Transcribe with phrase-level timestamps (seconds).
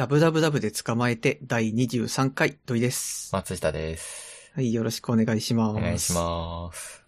[0.00, 3.34] ダブダブダブで捕まえて第23回土井です。
[3.34, 4.50] 松下です。
[4.54, 5.76] はい、よろしくお願いします。
[5.76, 7.04] お願いします。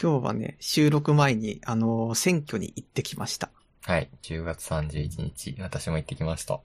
[0.00, 3.50] 今日はね、収録前に、あのー選挙に行ってきました。
[3.82, 4.08] はい。
[4.22, 6.60] 10月31日、私も行ってきました。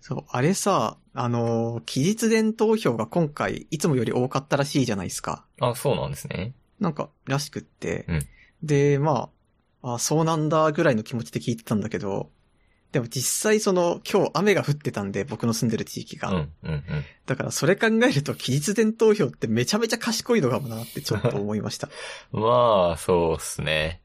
[0.00, 5.44] そう、あれさ、あのー期日伝投票が今回、いつもより多かったらしいじゃないですか。
[5.58, 6.54] あ、そうなんですね。
[6.78, 8.04] なんか、らしくって。
[8.06, 8.26] うん
[8.62, 9.30] で、ま
[9.82, 12.30] あ、あ、そうなんだぐらいの気持ちで聞いてたんだけど、
[12.92, 16.30] でも実際その、今日雨が降ってたんで、僕の住んでる地域が。
[16.30, 16.82] うん、うん、うん。
[17.26, 21.88] だからそれ考えると、期日伝投票ってめちゃめちゃ賢いのかもなってちょっと思いました。
[22.32, 24.02] まあ、そうっすね。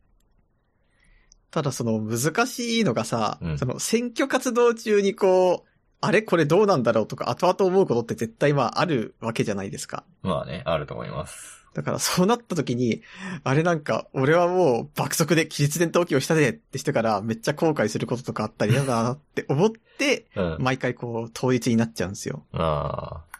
[1.49, 5.69] ただその難しいのがさ、うんその選挙活動中にこう、
[6.01, 10.03] あれこれどうなんだろうとか後々思うことって絶対まああるわけじゃないですか。
[10.21, 11.64] まあね、あると思います。
[11.75, 13.01] だからそうなった時に、
[13.43, 20.57] あれなんか俺はもう爆速で期日伝投票したでってしてからめっちゃ後悔することとかあったり嫌だなって思って、うん。
[20.61, 22.45] 毎回こう統一になっちゃうんですよ。
[22.53, 23.39] まあ、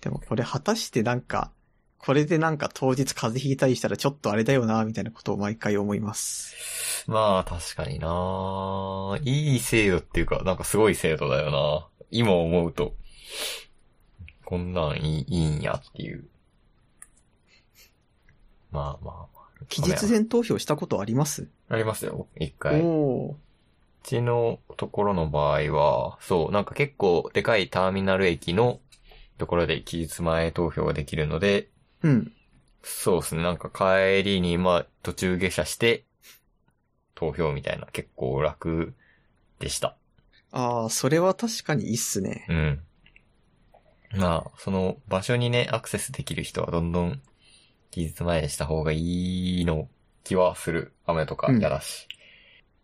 [0.00, 1.50] でもこれ果たしてなんか、
[1.98, 7.04] これでなんか当日風邪ひいたりしたらちょっとあれだよなみたいなことを毎回思います。
[7.08, 12.94] まあ、確かにないい制度っていうか、なんかすごい制度だよな今思うと。
[14.44, 16.28] こんなんいいいいんやっていう。
[18.72, 19.64] まあまあまあ。
[19.68, 21.48] 期日伝投票したことあります？
[21.68, 22.80] ありますよ、一回。
[22.80, 23.36] う。
[24.02, 28.80] ちのところの場合は、そう、なんか結構でかいターミナル駅の
[29.36, 31.68] ところで期日前投票ができるので、
[32.02, 32.32] うん。
[32.82, 36.04] そうですね、なんか帰りに、まあ、途中下車して、
[37.14, 38.94] 投票みたいな、結構楽
[39.58, 39.96] でした。
[40.50, 42.46] ああ、それは確かにいいっすね。
[42.48, 42.80] うん。
[44.12, 47.20] まあ、その場所にね、アクセスできる人はどんどん
[47.90, 49.88] 期日前にした方がいいの
[50.24, 50.92] 気はする。
[51.06, 52.06] 雨とか嫌だし。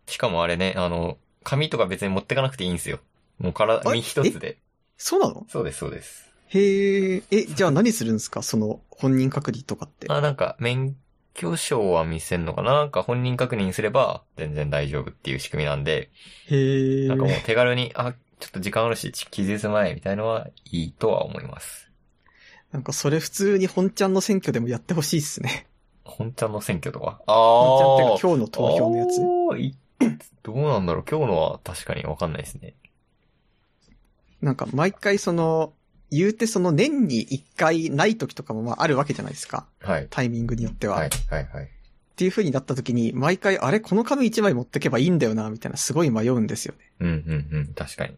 [0.05, 2.99] しかもあれね、あの、紙とか別に持ってかなくていいんですよ。
[3.39, 4.57] もう体、あ身一つで。
[4.97, 5.45] そうなの？
[5.49, 6.29] そうです、そうです。
[6.47, 8.41] へえ、え、じゃあ何するんですか？
[8.41, 10.07] その本人確認とかって。
[10.09, 10.95] あ、なんか、免
[11.33, 12.73] 許証は見せんのかな？
[12.73, 16.09] なんか本人確認すれば全然大丈夫っていう仕組みなんで、
[16.49, 17.07] へえ。
[17.07, 21.86] なんかもう手軽に、あ、ちょっと時間あるし、期日前みたいのはいいとは思います。
[22.71, 25.67] なんかそれ普通に本ちゃんの選挙でもやってほしいっすね。
[26.03, 27.21] 本ちゃんの選挙とか？
[27.27, 29.21] あ本ちゃんってあいうか今日の投票のやつ。
[30.43, 31.03] どうなんだろう？
[31.09, 32.75] 今日のは確かにわかんないですね。
[34.41, 35.73] なんか毎回その、
[36.11, 39.65] 言うてその年に一回ない時とかもまああるわけじゃないですか。
[39.81, 40.07] はい。
[40.09, 40.97] タイミングによっては。
[40.97, 41.69] はいっ、はい、はい。
[42.15, 43.79] ていう風になった時に、毎回あれ？
[43.79, 46.91] この紙一枚持ってけばいいんだよな、みたいなすごい迷うんですよね。
[46.99, 47.73] うん、うん、うん。
[47.73, 48.15] 確かに。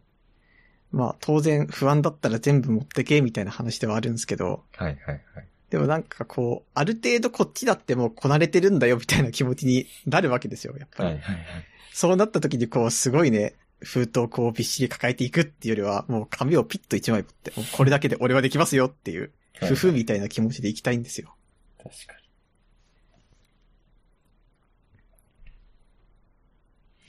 [0.91, 5.47] まあ当然不安だったら全部持ってけ、みたいな話ではあるんですけど、はい、はい、はい。
[5.69, 11.09] でもなんかこう、ある程度こっちだってもうこなれてるんだよみたいな気持ちになるわけですよ、やっぱり。
[11.09, 11.45] はい、はい、はい。
[11.93, 21.35] そうなった時にこう、すごいね、封筒をこうびっしり抱えていくっていうよりは、もう紙をピッと一枚持って、これだけで俺はできますよっていう、はい夫婦みたいな気持ちでいきたいんですよ。
[21.83, 22.13] 確か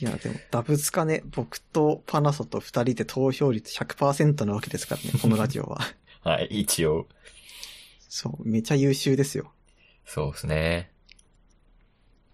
[0.00, 5.78] いや、でも、ダブツカね、僕とパナソと二人で投票率100%なわけですからね、 このラジオは。
[6.24, 6.30] に。
[6.30, 7.06] はい、一応。
[8.08, 9.52] そう、めちゃ優秀ですよ。
[10.06, 10.90] そうですね。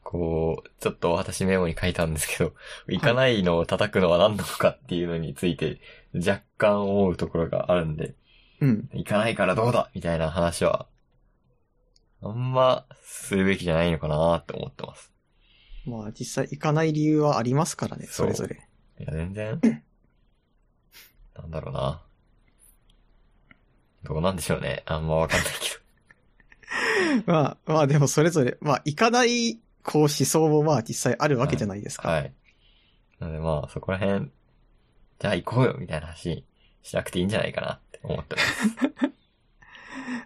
[0.05, 2.55] こう、ちょっと私メモに書いたんですけど、
[2.87, 5.81] 行かないのを叩くのは何なのかっていうのについて
[6.15, 8.15] 若干思うところがあるんで、
[8.61, 8.89] うん。
[8.93, 10.87] 行かないからどうだみたいな話は、
[12.23, 15.16] あんまするべきじゃないのかなって思ってます。
[15.87, 18.61] まあ、実際行かない理由はありますからね、そそうれぞれ。
[19.01, 19.61] いや、全然、
[21.37, 22.03] なんだろうな。
[24.03, 24.83] どうなんでしょうね。
[24.87, 32.05] あんまわかんないけ まあ、まあでもそれぞれ、まあ、行かない、こう思想もまあ実際あるわけじゃないですど。
[32.05, 32.11] か。
[32.11, 32.33] はい。
[33.21, 34.31] なのでまあ、そこら辺、
[35.19, 36.45] じゃあ行こうよみたいな話
[36.83, 39.13] しなくていいんじゃないかなって思ってます。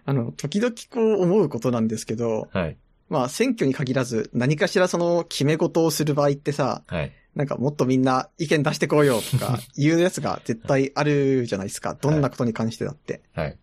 [0.05, 2.77] あの、時々こう思うことなんですけど、はい。
[3.11, 7.11] まあ選挙に限らず何かしらその決め事をする場合ってさ、はい。
[7.35, 11.93] なんかもっとみんな意見出してこうよとか いうやつが絶対あるじゃないですか。
[12.01, 13.21] どんなことに関してだって。
[13.33, 13.57] はい。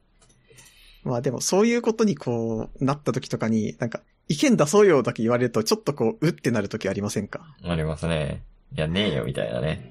[1.03, 7.41] まあでもそういうことにこうなった時とかに、なんか意見出そうよだけ言われるとちょっとこう、うってなる時ありませんか？
[7.65, 8.43] ありますね。
[8.77, 9.91] いや、ねえよみたいなね。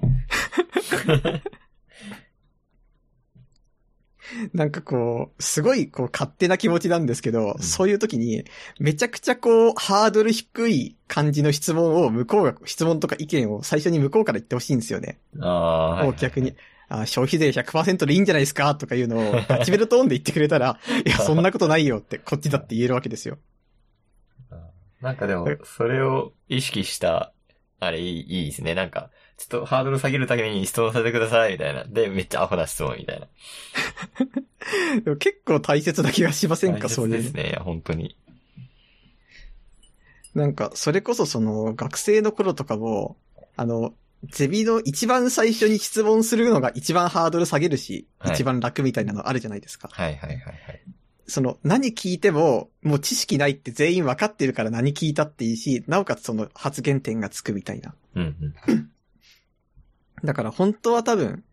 [4.53, 8.43] なんかこう、すごいこう勝手な気持ちなんですけど、うんそういう時に、
[8.79, 15.19] めちゃくちゃこう、ハードル低い感じの質問を向こうが、質問とか意見を最初に向こうから言ってほしいんですよね。
[15.39, 16.03] ああ、はい。
[16.05, 16.55] もう逆に。
[16.89, 23.37] あ消費税100%でいいんじゃないですかとかいうのを、ガチベルトーンで言ってくれたら、 いや、そんなことないよって、こっちだって言えるわけですよ。
[25.01, 27.33] なんかでも、それを意識した、
[27.79, 28.73] あれいい、いいですね。
[28.73, 31.83] なんか、ちょっとハードル下げるために質問させてください、みたいな。
[31.83, 33.27] で、めっちゃアホな質問、みたいな。
[35.01, 38.17] でも結構大切な気がしませんか、そういうですね、いや本当に。
[40.33, 43.15] なんか、それこそその、学生の頃とかも、
[43.55, 43.93] あの、
[44.23, 49.89] ゼビの一番最初に質問するのが一番ハードル下げるし、はい一番楽みたいなのあるじゃないですか。
[49.91, 50.81] はいはいはいはい。
[51.27, 57.93] その、何聞いても、もう知識ないって全員分かってるから何聞いたっていいし、なおかつその発言点がつくみたいな。
[58.15, 58.35] うん
[58.67, 58.89] うん。
[60.23, 61.43] だから本当は多分、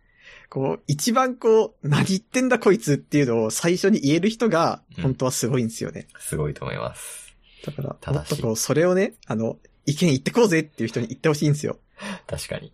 [0.48, 6.06] こう、一番こう、何言ってんだこいつっていうのを最初に言える人が、うん本当はすごいんですよね。
[6.18, 7.36] すごいと思います。
[7.66, 11.78] だから、もっとこう、それをね、あの、意見言ってこうぜっていう人に言ってほしいんですよ。
[12.26, 12.72] 確かに。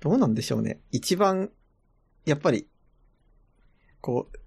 [0.00, 0.80] どうなんでしょうね。
[0.90, 1.50] 一番、
[2.24, 2.66] やっぱり、
[4.00, 4.38] こう、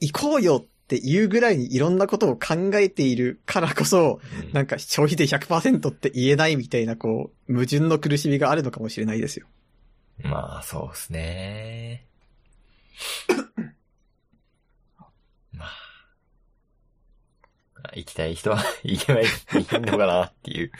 [0.00, 9.46] 行こうよっていうぐらいにいろんなことを考えているからこそ、うんなんか消費税100%って言えないみたいな、こう、矛盾の苦しみがあるのかもしれないですよ。
[10.22, 12.06] まあ、そうですね。
[15.52, 15.72] まあ。
[17.94, 19.28] 行きたい人は行けばいい
[19.80, 20.70] のかなっていう。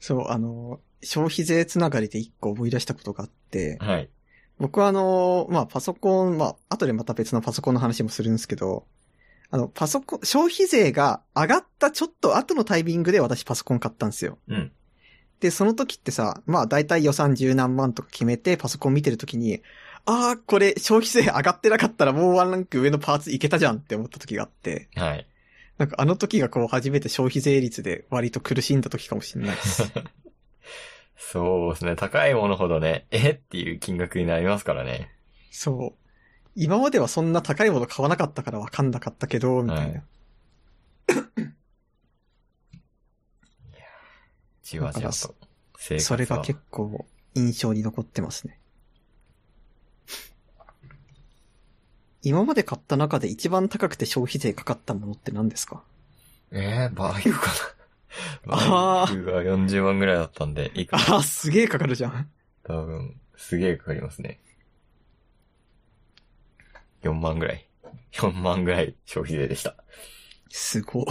[0.00, 4.10] そう、あの、消費税つながりで一個思い出したことがあって、はい。
[4.58, 8.86] 僕はあの、まあ、パソコン、まあ、後でまた別のパソコンの話もするんですけど、
[9.50, 14.38] あの、パソコン、消費税が上がったちょっと後のタイミングで私パソコン買ったんですよ。
[14.48, 14.72] うん。
[15.40, 19.62] で、その時ってさ、まあ、だいたい予算十何万とか決めてパソコン見てる時に、
[20.06, 25.26] ああ、これ消費税上がってなかったらもうワンランク上のパーツいけたじゃんって思った時があって、はい。
[25.78, 29.90] なんかあの時がこう初めて消費税率で割と苦しんだ時かもしれないです。
[31.16, 31.96] そうですね。
[31.96, 35.10] 高いものほどね、えっていう金額になりますからね。
[35.50, 36.10] そう。
[36.56, 40.02] 今まではそんな高いもの買わなかったからわかんなかったけど、みたいな。
[44.62, 45.34] じわじわと。
[45.98, 48.58] それが結構印象に残ってますね。
[52.22, 55.82] 今まで買った中で一番高くて消費税かかったものって何ですか？
[56.52, 57.50] えー、バイクか
[58.46, 58.56] な。
[59.02, 62.30] あーバイクが40万ぐらいだったんで、いくああ、すげえかかるじゃん。
[62.62, 64.40] 多分、すげえかかりますね。
[67.02, 67.68] 4万ぐらい。
[68.12, 69.76] 4万ぐらい消費税でした。
[70.50, 71.06] すごい。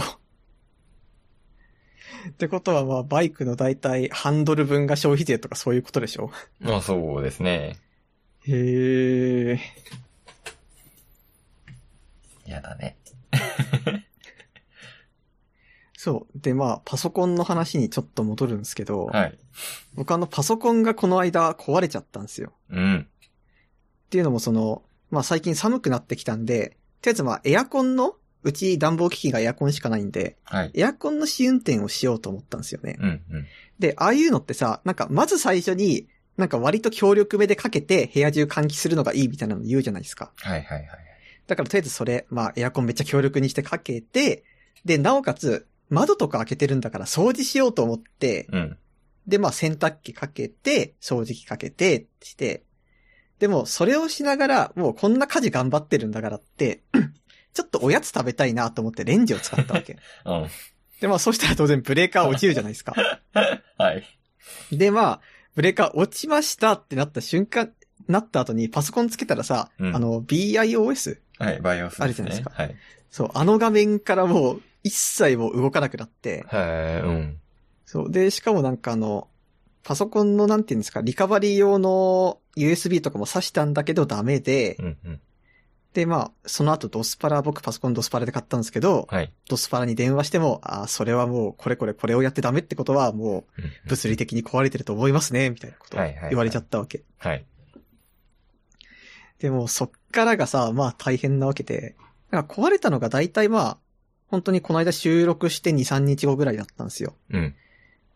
[2.28, 6.30] ってことはまあ、バイクのだいたいハンドル分が消費税とかそういうことでしょ？
[6.60, 7.76] まあそうですね。
[8.46, 9.60] へえ。
[12.46, 12.96] やだね。
[16.04, 16.38] そう。
[16.38, 19.38] でまあ、パソコンの話にちょっと戻るんですけど、はい。
[19.94, 22.52] 僕あのパソコンがこの間壊れちゃったんですよ。
[22.68, 23.08] うん。
[23.08, 30.72] っていうのもその、まあ最近寒くなってきたんで、とりあえずまあエアコンの、うち暖房機器がエアコンしかないんで、はい。
[30.74, 32.98] エアコンの試運転をしようと思ったんですよね。
[33.00, 33.46] うん、うん。
[33.78, 40.32] で、ああいうのってさ、なんかまず最初に、なんか割と強力めでかけて部屋中換気するのがいいみたいなの言うじゃないですか。
[40.36, 40.88] はい、はい、はい。
[41.46, 44.44] だからとりあえずそれ、まあエアコンめっちゃ強力にしてかけて、
[44.84, 48.78] で、なおかつ窓とか開けてるんだから掃除しようと思って、うん。
[49.26, 52.64] で、まあ洗濯機かけて、掃除機かけて、して、
[53.38, 56.82] でもそれをしながら、もうこんな家事頑張ってるんだからって、
[57.54, 59.96] ちょっとおやつ食べたいなと思ってレンジを使ったわけ。
[60.24, 60.48] うん。
[61.00, 62.94] で、まあそしたら当然ブレーカー落ちるじゃないですか。
[63.78, 64.04] はい。
[64.72, 65.20] で、まあ、
[65.54, 67.72] ブレーカー落ちましたってなった瞬間、
[68.08, 71.18] なった後にパソコンつけたらさ、うんあの、BIOS?
[71.38, 72.04] はい、バイオスですね。
[72.04, 72.76] あるじゃないですかはい。
[73.10, 77.40] そう、あの画面からもう一切もう動かなくなって、はい、うん。
[77.86, 79.28] そう、で、しかもなんかあの、
[79.82, 85.20] パソコンのなんていうんですか、リカバリー用の USB とかも挿したんだけどダメで、うん、うん。
[85.94, 89.32] で、まあ、その後ドスパラ、僕パソコンドスパラで買ったんですけど、はい。
[89.48, 95.96] ドスパラに電話しても、ああ、それはもう、これこれこれをやってダメってことは、もう物理的に壊れてると思いますね、みたいなこと
[96.28, 97.04] 言われちゃったわけ。
[97.18, 97.46] はい。
[99.38, 101.94] でも、そっからがさ、まあ大変なわけで、
[102.30, 103.78] なんか壊れたのが大体まあ、
[104.34, 107.14] 本当にこの間収録して2、3日後ぐらいだったんですよ。
[107.30, 107.54] うん。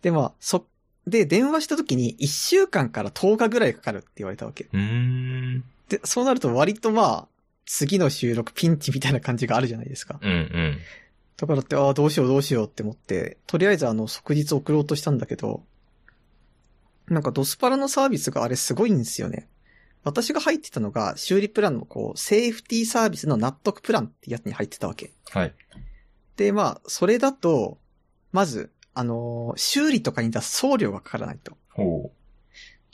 [0.03, 0.67] で、まあ、そ、
[1.07, 4.65] で、電話した時に1週間から10日ぐらいかかるって言われたわけ。
[4.65, 5.65] うーん。
[5.89, 7.29] で、そうなると割とまあ、
[7.67, 10.19] 次の収録ピンチみたいな感じがあるじゃないですか。
[10.21, 10.79] うん、うん。
[11.37, 15.63] だからって、ああ、どうしようどうしようって思って、とりあえずあの、即日送ろうとしたんだけど、
[17.07, 19.49] なんかドスパラのサービスがあれすごいんですよね。
[20.05, 25.13] 私が入ってたのが、修理プランのこう、セーフティーサービスの納得プランってやつに入ってたわけ。
[25.31, 25.55] はい。
[26.39, 27.79] で、まあ、それだと、
[28.31, 31.57] まず、あのー修理とかに出す送料がかからないと。
[31.71, 32.13] ほ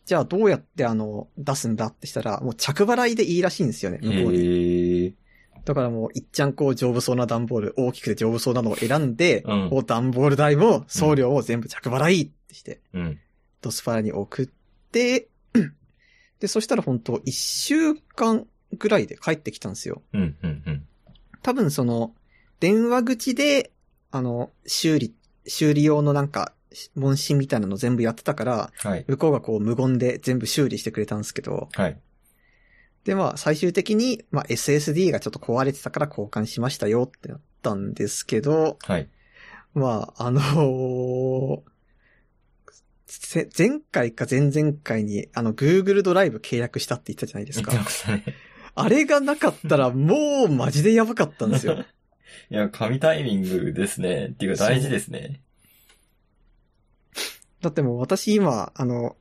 [0.06, 4.06] じゃあどうやってあの、出すんだってしたら、もう着払いでいいらしいんですよね、う。
[4.12, 4.38] 向こうに。
[4.38, 5.12] へえ。
[5.66, 13.20] だからもう、いっちゃんこう丈夫そうな段ボール、大きくて丈夫そうなのを選んで、うんこう段ボール代も送料も全部着払いってして、うん。
[13.60, 14.48] ドスパラに送っ
[14.90, 15.28] て、
[16.40, 18.46] で、そしたら本当一週間
[18.78, 20.02] ぐらいで帰ってきたんですよ。
[20.14, 20.36] うん。
[20.42, 20.62] うん。
[20.66, 20.86] うん。
[21.42, 22.14] 多分その、
[22.60, 23.72] 電話口で、
[24.10, 25.14] あの、修理、
[25.46, 26.52] 修理用のなんか、
[26.96, 29.04] 問診みたいなの全部やってたから、はい。
[29.06, 31.98] 向こうがこう無言で全部修理してくれたんですけど、はい。
[33.04, 39.08] で、まあ、最終的に、まあ、SSD がちょっと壊れてたから交換しましたよってなったんですけど、はい。
[39.74, 41.60] まあ、あのー
[43.06, 47.72] せ前回か前々回に、あの、Google ドライブ契約したって言ったじゃないですか。
[48.76, 51.84] あれがなかったら、もうマジでやばかったんですよ。
[52.50, 54.26] いや、神タイミングですね。
[54.26, 55.40] っていうか大事ですね。
[57.60, 59.16] だってもう私今、あの、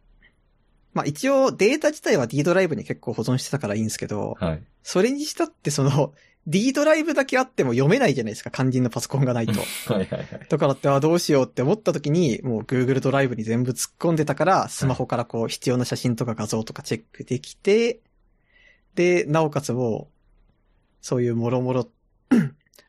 [0.94, 4.64] まあ、一応データ自体は D ドライブに結構保存してたからいいんですけど、はい。
[4.84, 6.14] それにしたってその、
[6.46, 9.54] D ドライブだけあっても読めないじゃないですか、肝心のパソコンがないと。
[9.92, 10.28] はいはいはい。
[10.50, 18.02] だからって、あ、どうしようって思った時に、もう Google ドライブに全部突っ込んでたから、スマホからこう必要な写真とか画像とかチェックできて、
[18.96, 20.14] で、なおかつもう、
[21.02, 21.90] そういうもろもろ、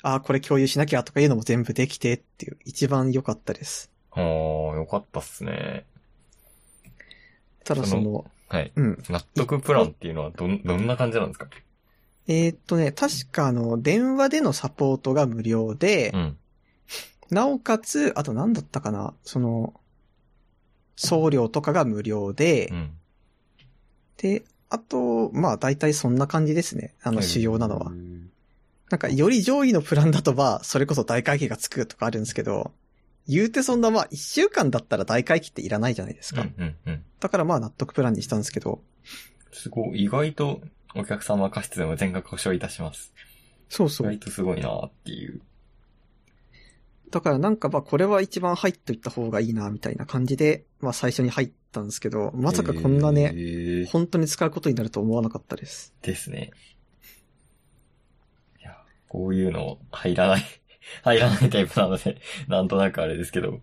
[0.06, 3.90] あ、これ共有しなきゃとかいうのも全部できてっていう、一番良かったです。
[4.10, 5.86] ああ、よかったっすね。
[7.64, 8.70] ただその、はい。
[8.76, 9.02] うん。
[9.08, 11.48] 納得プランっていうのはどん、どんな感じなんですか？
[12.26, 16.38] えーっとね、確かあの、電話でのサポートが無料で、うん。
[17.30, 19.72] なおかつ、あと何だったかな、その、
[20.96, 22.90] 送料とかが無料で、うん。
[24.18, 26.94] で、あと、まあ大体そんな感じですね。
[27.02, 27.90] あの、主要なのは。
[28.94, 32.70] なんか、より上位のプランだとまあ、それこそ大会期がつくとかあるんですけど、
[33.26, 36.42] 言うてそんなまあ、一週間だったら大会期っていらないじゃないですか。
[36.42, 37.04] うんうんうん。
[37.18, 38.82] だからまあ、納得プランにしたんですけど、
[39.52, 40.60] すごい、意外と
[40.94, 43.12] お客様過失でも全額保証いたします。
[43.68, 44.06] 意そうそう。
[44.06, 45.40] 外とすごいなっていう。
[47.10, 55.92] だからなんかまあ、これは一番入っといた方がいいな、みたいな感じで、まあ最初に入ったんですけど、まさかこんなえね、ー本当に使うことになると思わなかったです。
[56.02, 56.52] ですね。
[59.14, 60.42] こういうの入らない、
[61.04, 62.16] 入らないタイプなので、
[62.48, 63.60] なんとなくあれですけど、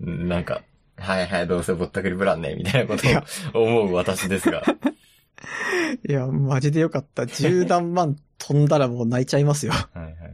[0.00, 0.62] うんなんか、
[0.96, 4.62] はいはい、どうせぼったくりプランね、みたいなことを思う私ですが。
[6.08, 7.24] いや、マジでよかった。
[7.24, 9.72] 10何万飛んだらもう泣いちゃいますよ。
[9.72, 10.30] はいはいはい。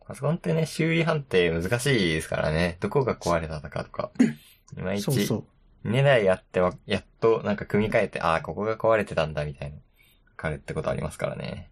[0.00, 2.78] パソコンってね、修理判定難しいですからね。
[2.80, 4.10] どこが壊れたのかとか。
[4.76, 5.46] いまいち、そうそ
[5.84, 5.88] う。
[5.88, 9.76] 2台やっては、やっとなんか組み替えて、ああ、ここが壊れてたんだ、みたいな。
[9.76, 9.80] わ
[10.36, 11.70] かるってことありますからね。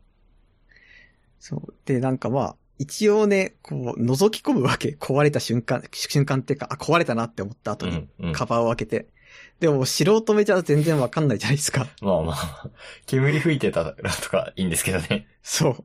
[1.43, 1.75] そう。
[1.87, 4.97] で、なんかまあ、一応ね、こう、覗き込むわけ。
[5.01, 8.33] 壊れた瞬間、瞬間っていうか、あ、壊れたなって思った後に、うん、うん。
[8.33, 9.09] カバーを開けて。
[9.59, 11.89] でも、素人目じゃ全然わかんないじゃないですか。
[12.01, 12.71] まあまあ、
[13.07, 15.27] 煙吹いてたらとかいいんですけどね。
[15.43, 15.85] そう。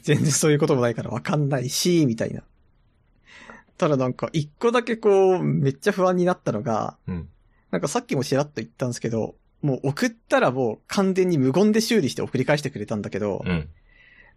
[0.00, 2.42] 全然そういうこともないからわかんないし、みたいな。
[3.76, 7.28] ただなんか、一個だけこう、めっちゃ不安になったのが、うん。
[7.70, 13.68] なんかさっきもちらっと言ったんですけど、もう送ったらもう完全に無言で修理して送り返してくれたんだけど、うん。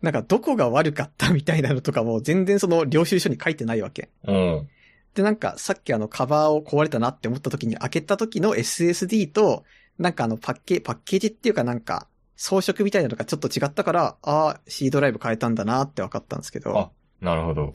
[0.01, 4.09] なんかどこが悪かったみたいなのとかも全然その領収書に書いてないわけ。
[4.25, 4.69] うん。
[5.15, 9.63] で、なんかさっきあのカバーを壊れたなって思った時に開けた時の SSD と、
[9.97, 17.71] なんかあのパッケージ、パッケージっていうかなんか装飾みたいなのがちょっと違ったから、ああ、C ドライブ変えたんだなって分かったんですけどあ、なるほど。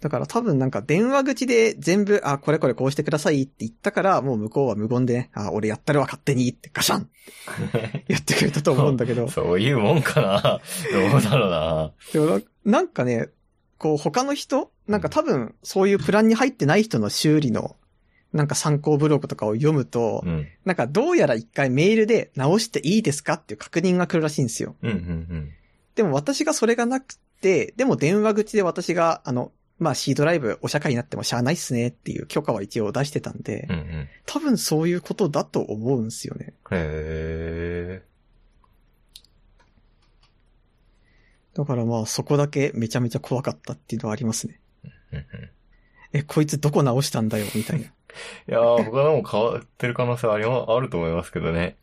[0.00, 7.06] だから多分なんか電話口で全部、あ、これこれこうしてくださいって言ったから、もう向こうは無言でね、あ、俺やったるわ勝手にってガシャンっ
[7.72, 9.28] てやってくれたと思うんだけど。
[9.28, 10.60] そういうもんかな
[11.10, 13.28] どうだろうなでもななんかね、
[13.78, 17.76] こう他の人なんか多分そういうプランに入ってない人の修理の
[18.32, 20.46] なんか参考ブログとかを読むと、うん。
[20.64, 24.76] なんかどうやら一回メールで直していいですかっていう確認が来るらしいんですよ。
[24.82, 25.52] うん、うん、
[25.94, 33.74] でも私がそれがなくて、でも電話口で私があの、まあ C ドライブお社会になってもしゃあないっすねっていう許可は一応出してたんで、うん。
[33.74, 34.08] うん、うん。
[34.26, 36.52] 多分そういうことだと思うんですよね。
[36.70, 38.02] へ
[41.54, 44.60] だからまあそこだけめちゃめちゃ怖かったっていうのはありますね。
[44.84, 44.88] ー。
[45.12, 45.50] うん、うん。
[46.12, 47.86] え、こいつどこ直したんだよ、みたいな。
[47.86, 47.90] い
[48.48, 51.76] やー、他のも変わってる可能性はありま、あると思いますけどね。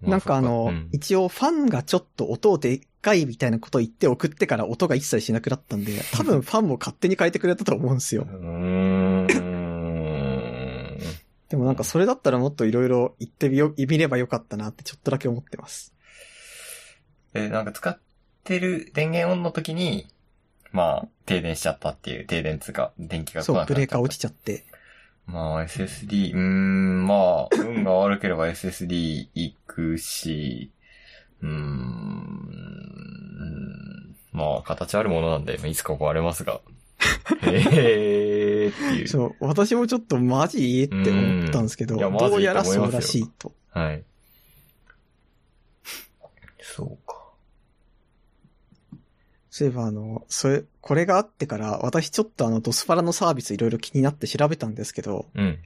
[0.00, 8.24] まなんかあの、一応ファンがちょっと音でっかいみたいなことを言って送ってから音が一切しなくなったんで、 多分ファンも勝手に変えてくれたと思うんですよ。
[11.48, 15.94] でもなんかそれだったらもっといろいろ言ってみよ、見ればよかったなってちょっとだけ思ってます。
[17.34, 17.98] え、なんか使っ
[18.44, 20.06] てる電源オンの時に、
[20.72, 24.64] まあ、停電しちゃったっていう、停電つうか、電気が来そう、なくなっちゃったブレーカー落ちちゃって。
[25.28, 30.72] まあ、SSD、うーん、まあ、運が悪ければ SSD 行くし、
[31.42, 32.08] うーん、
[34.32, 36.62] まあ、形あるものなんで、まあいつか壊れますが。
[37.42, 39.08] へーっていう。
[39.08, 43.52] そう、私もちょっとマジって思ったんですけど、どうやらそうらしいと。
[43.70, 44.02] はい。
[46.62, 47.07] そうか。
[49.58, 55.58] そういえばあの、それ、これがあってから、私ちょっとあの、ドスパラのサービスいろいろ気になって調べたんですけど、うん。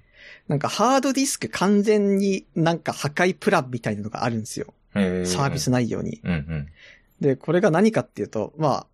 [0.48, 4.72] なんかハードディスク完全になんか破壊プランみたいなのがあるんですよ。
[4.94, 6.22] サービス内容に。
[6.24, 6.68] うんうん。
[7.20, 8.86] で、これが何かっていうと、まあ、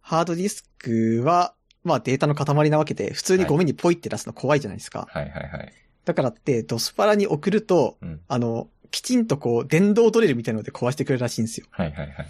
[0.00, 1.52] ハードディスクは、
[1.84, 5.06] まあデータの塊なわけで、普通にゴミにポイって出すの怖いじゃないですか。
[5.10, 5.72] はいはいはい。
[6.06, 8.20] だからって、ドスパラに送ると、うん。
[8.26, 11.66] あの、きちんとこう、電動ドリルみたいなので壊してくれるらしいんですよ。
[11.72, 12.26] はいはいはい。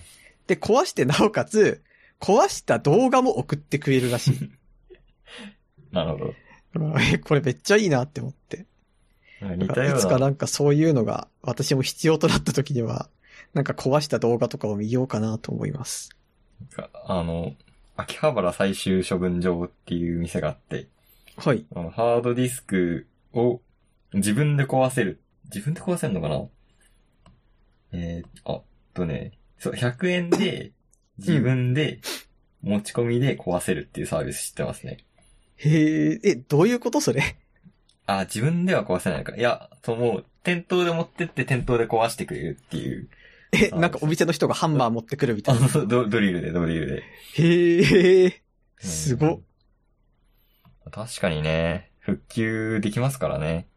[0.48, 1.84] で、壊してなおかつ、
[2.20, 4.50] 壊した動画も送ってくれるらしい。
[5.90, 6.34] なるほど。
[7.00, 8.66] え これめっちゃいいなって思って。
[9.40, 10.26] 似たよいつかうな。
[10.26, 13.08] なんかそういうのが私も必要となった時には、
[13.54, 16.10] なんか壊した動画とかを見ようかなと思います。
[17.06, 17.54] あの、
[17.96, 20.88] 秋葉原最終処分場っていう店があって、
[21.36, 21.64] はい。
[21.74, 23.60] あのハードディスクを
[24.12, 25.20] 自分で壊せる。
[25.44, 26.44] 自分で壊せるのかな？
[27.92, 28.62] えー、あっ
[28.94, 30.72] とね、そう、100円で
[31.20, 32.00] 自分で
[32.62, 34.98] 持ち込みで壊せるっていうサービス知ってますね。
[35.56, 37.36] へえ、え、どういうことそれ？
[38.06, 39.36] あ、自分では壊せないのか。
[39.36, 43.08] いや、そう、もう、店頭で持ってって店頭で壊してくれるっていう。
[43.52, 45.68] え、あなんかお店の人がハンマー持ってくるみたいな？
[45.68, 47.02] ドドリルで、ドリルで。
[47.36, 48.32] へえ、うん
[48.78, 49.40] すごっ。
[50.90, 53.68] 確かにね、復旧できますからね。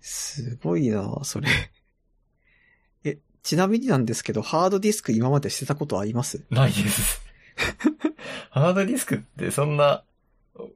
[0.00, 1.48] すごいなそれ。
[3.40, 6.42] え、ちなみになんですけど、ハードディスク今まで捨てたことあります？
[6.50, 7.20] ないです。
[8.50, 10.02] ハードディスクってそんな、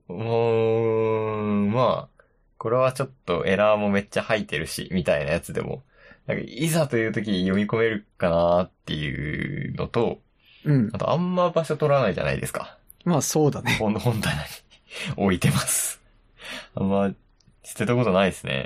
[0.08, 2.22] もう、まあ、
[2.58, 5.82] これはちょっとエラーもめっちゃ入ってるし、みたいなやつでも、
[6.26, 10.20] なんかいざという時に読み込めるかなっていうのと、
[10.64, 10.98] うんあ。
[10.98, 12.78] とあんま場所取らないじゃないですか。
[13.04, 13.76] まあそうだね。
[13.78, 14.40] 本本棚に
[15.16, 16.00] 置いてます。
[16.74, 17.12] あんま、
[17.62, 18.64] 捨てたことないですね。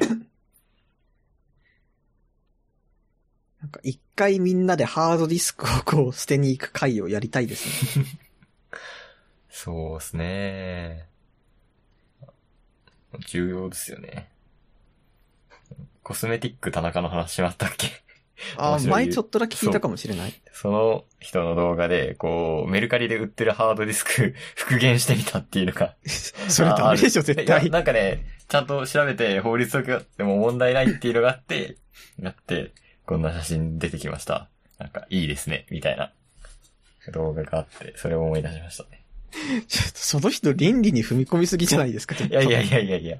[3.60, 8.04] なんか一回みんなでハードディスクをこう捨てに行く回をやりたいですね。
[9.50, 11.08] そうですね。
[13.26, 14.30] 重要ですよね。
[16.02, 17.88] コスメティック田中の話しまったっけ？
[18.56, 20.32] あー、面白い前ちょっとだけ聞いたかもしれない。
[20.52, 25.96] その人の動画で、こう、メルカリで売ってるハードディスク復元してみたっていうのが。
[26.48, 27.70] それダメでしょ、絶対。
[27.70, 31.76] なんかね、ちゃんと調べて法律とかでも問題ないっていうのがあって、
[32.20, 32.72] やって、
[33.08, 34.50] こんな写真出てきました。
[34.78, 36.12] なんか、いいですね、みたいな
[37.10, 39.02] 動画があって、それを思い出しましたね。
[39.66, 43.18] ちょっとその人倫理に踏み込みすぎじゃないですか、いやいやいやいやいや。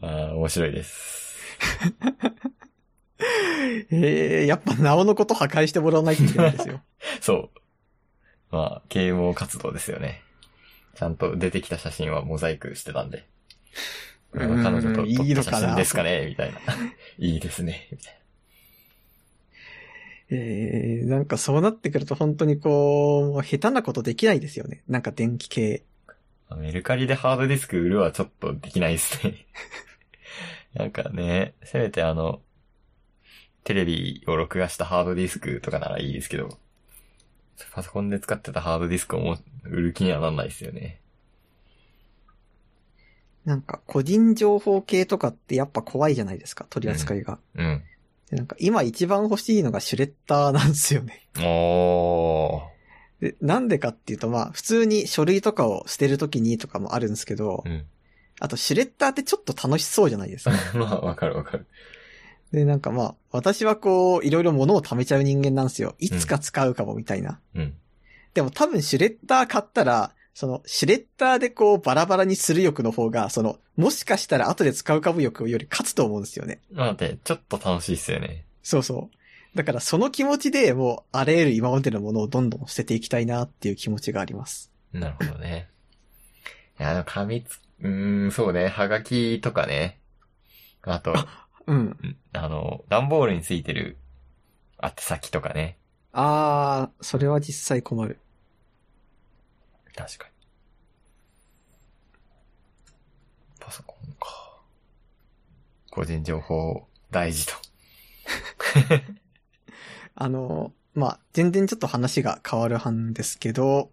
[0.00, 1.38] あー面白いです。
[3.92, 6.82] ええやっぱなおのこと破壊してもらわないといけないですよ。
[7.22, 7.50] そう。
[8.50, 10.22] まあ、啓蒙活動ですよね。
[10.96, 13.24] ちゃんと出てきた写真はモザイクしてたんで。
[14.32, 16.58] これは彼女と撮った写真ですかねみたいな。
[17.18, 17.88] いいですね。
[17.92, 18.17] みたい
[20.30, 24.82] ええなんかそうなってくると本当にこう、下手なことできないですよね。
[24.88, 25.84] なんか電気系。
[26.50, 26.56] な。
[26.56, 29.46] メルカリでハードディスク売るはちょっとできないですね。
[30.74, 32.42] なんかね、せめてあの、
[33.64, 36.58] テレビを録画したハードディスクとかならいいですけど、
[37.72, 41.00] パソコンで使ってたハードディスクをもう売る気にはなんないですよね。
[43.44, 47.38] なんか個人情報系とかってやっぱ怖いじゃないですか、取り扱いが。
[47.54, 47.64] うん。
[47.66, 47.84] で
[48.30, 51.26] なんか今一番欲しいのがシュレッダーなんですよね。
[53.20, 57.84] で、なんでかっていうとまあ普通に書類とかを捨てるときにとかもあるんですけど、うん。
[58.40, 60.56] あとシュレッダーってちょっと楽しそうじゃないですか。
[60.78, 61.66] まあ、わかるわかる。
[62.52, 65.94] で、なんかまあ、私はこう、いろいろ物を貯めちゃう人間なんですよ。
[65.98, 67.40] いつか使うかもみたいな。
[67.54, 67.74] うん。
[68.34, 76.60] でも多分シュレッダー買ったら、その、シュレッダーでこう、バラバラにする欲の方が、その、もしかしたら後で使うかも欲より勝つと思うんですよね。
[76.70, 78.44] なので、ちょっと楽しいっすよね。
[78.62, 79.56] そうそう。
[79.56, 84.70] だからその気持ちでもう、あらゆる今までのものをどんどん捨てていきたいなっていう気持ちがあります。
[84.92, 85.70] なるほどね。
[86.78, 89.98] いや、紙つ、うーん、そうね、はがきとかね。
[90.82, 91.16] あと、
[91.66, 91.78] うん。
[91.78, 93.96] んあの、段ボールについてる、
[94.80, 95.78] 宛先とかね。
[96.12, 98.20] あー、それは実際困る。
[99.98, 100.30] 確かに。
[103.58, 104.62] パソコンか。
[105.90, 107.54] 個人情報大事と。
[110.14, 113.90] あの、まあ、全然ちょっと話が変わるんですけど、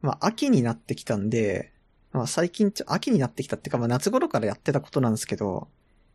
[0.00, 1.72] まあ、秋になってきたんで、
[2.12, 5.66] まあ、最近ちょ、秋になってきたっていうか、まあ、夏頃からやってたことなんですけど、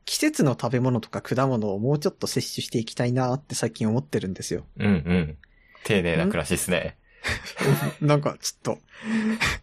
[0.05, 4.65] 季節の食べ物とか果物をもうちょっと摂取していきたいなって最近思ってるんですよ。
[4.77, 5.37] うんうん。
[5.83, 6.97] 丁寧な暮らしですね。
[8.01, 8.79] なんか、ちょっと、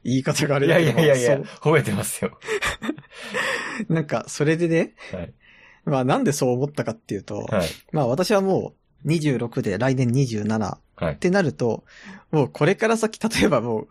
[0.05, 2.39] 言い方があれいやだけどいやいやいやそ、褒めてますよ。
[3.89, 5.33] う なんか、それでね、はい。
[5.85, 7.69] まあなんでそう思ったかっていうと、はい。
[7.93, 11.17] まあ私はもう26で来年27っはい。
[11.17, 11.85] てなると、
[12.31, 13.89] もうこれから先、例えばもう、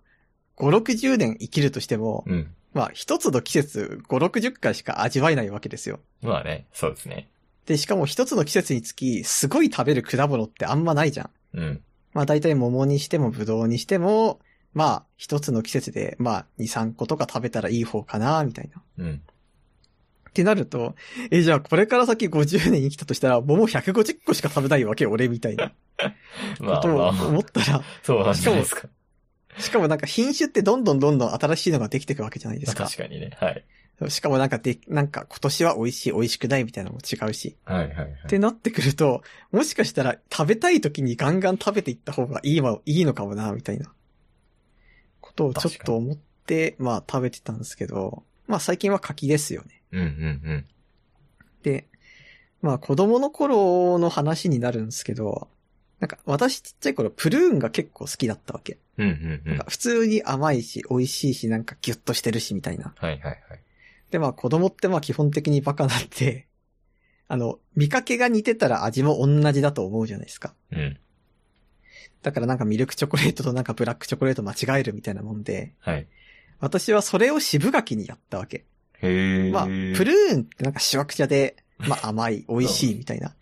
[0.57, 2.53] 5、60年生きるとしても、うん。
[2.73, 5.99] まあ一つの季節5、60回しか味わえないわけですよ。
[6.21, 7.29] まあね、そうですね。
[7.65, 11.29] で、しかも一つの季節につき、すごい食べる果物ってあんまないじゃん。
[11.53, 11.83] うん。
[12.13, 14.39] まあ大体桃にしてもブドウにしても、
[14.73, 18.81] まあ一つの季節で、まあ2、3個とか食べたらいい方かな、みたいな。
[19.05, 19.21] うん。
[20.29, 20.95] ってなると、
[21.31, 25.71] え、じゃあこれから先50年生きたとしたら、桃150個しか食べないわけよ、俺みたいな
[26.59, 28.87] ことをまあまあ、思ったら、 そうなんですか。
[29.59, 32.85] しかもなんか品種ってどんどんどんどん新しいのができていくわけじゃないでますあか。
[32.85, 33.31] 確かにね。
[33.35, 33.63] はい。
[34.09, 37.57] しかもなんかで、なんか今年は美味しい、美味しくないみたいなのも違うし。
[37.65, 38.07] はいはいはい。
[38.25, 43.91] ってなってくると、もしかしたら食べたい時にガンガン食べていった方がいいわ、いいのかもな、みたいな。
[45.19, 49.81] ことをちょっと思って、まあ食べてたんですけど、まあ最近は柿ですよね。
[49.91, 50.65] うんうん
[51.63, 51.87] で、
[52.61, 55.49] まあ子供の頃の話になるんですけど、
[55.99, 58.77] なんか私ちっちゃい頃プルーンが結構好きだったわけ。
[58.97, 59.07] うん。
[59.07, 59.57] うんうんうん。
[59.67, 62.93] 普通に甘いし、美味しいし、なんかギュッとしてるし、みたいな。
[62.95, 63.41] はいはいはい。
[64.11, 66.47] で、まあ子供ってまあ基本的にバカなんで、
[67.27, 70.53] あの、見かけが似てたら味も同じだと思うじゃないですか。
[70.71, 70.97] うん。
[72.21, 76.07] だからなんかミルクチョコレートとなんかブラックチョコレート間違えるみたいなもんで、はい。
[76.59, 78.65] 私はそれを渋柿にやったわけ。
[79.01, 79.51] へえ。
[79.51, 83.35] まあ、プルーンってなんかシュワクチャで、まあ甘い、美味しいみたいな。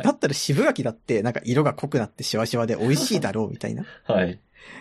[0.00, 4.38] はいだったら渋柿だってなんか色が濃くなってシワシワで美味しいだろうみたいなはい。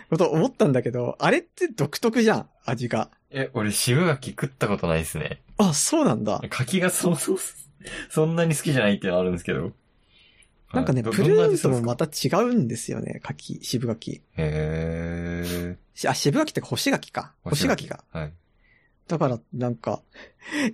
[0.10, 3.10] こと思ったんだけど、あれって独特じゃん、味が。
[3.32, 5.42] え、俺渋柿食ったことないですね。
[5.58, 6.42] あ、そうなんだ。
[6.50, 7.38] 柿がそうそう、
[8.10, 9.72] そんなに好きじゃないっていうのはあるんですけど。
[10.74, 12.08] なんかね、はいプルーンともまた。
[12.08, 14.22] た違うんですよね、柿、渋柿。
[14.38, 15.78] へー。
[15.98, 17.34] しあ、渋柿ってか干し柿か。
[17.44, 18.04] 干し柿が。。
[18.12, 18.34] はい。
[19.08, 20.02] だから、なんか、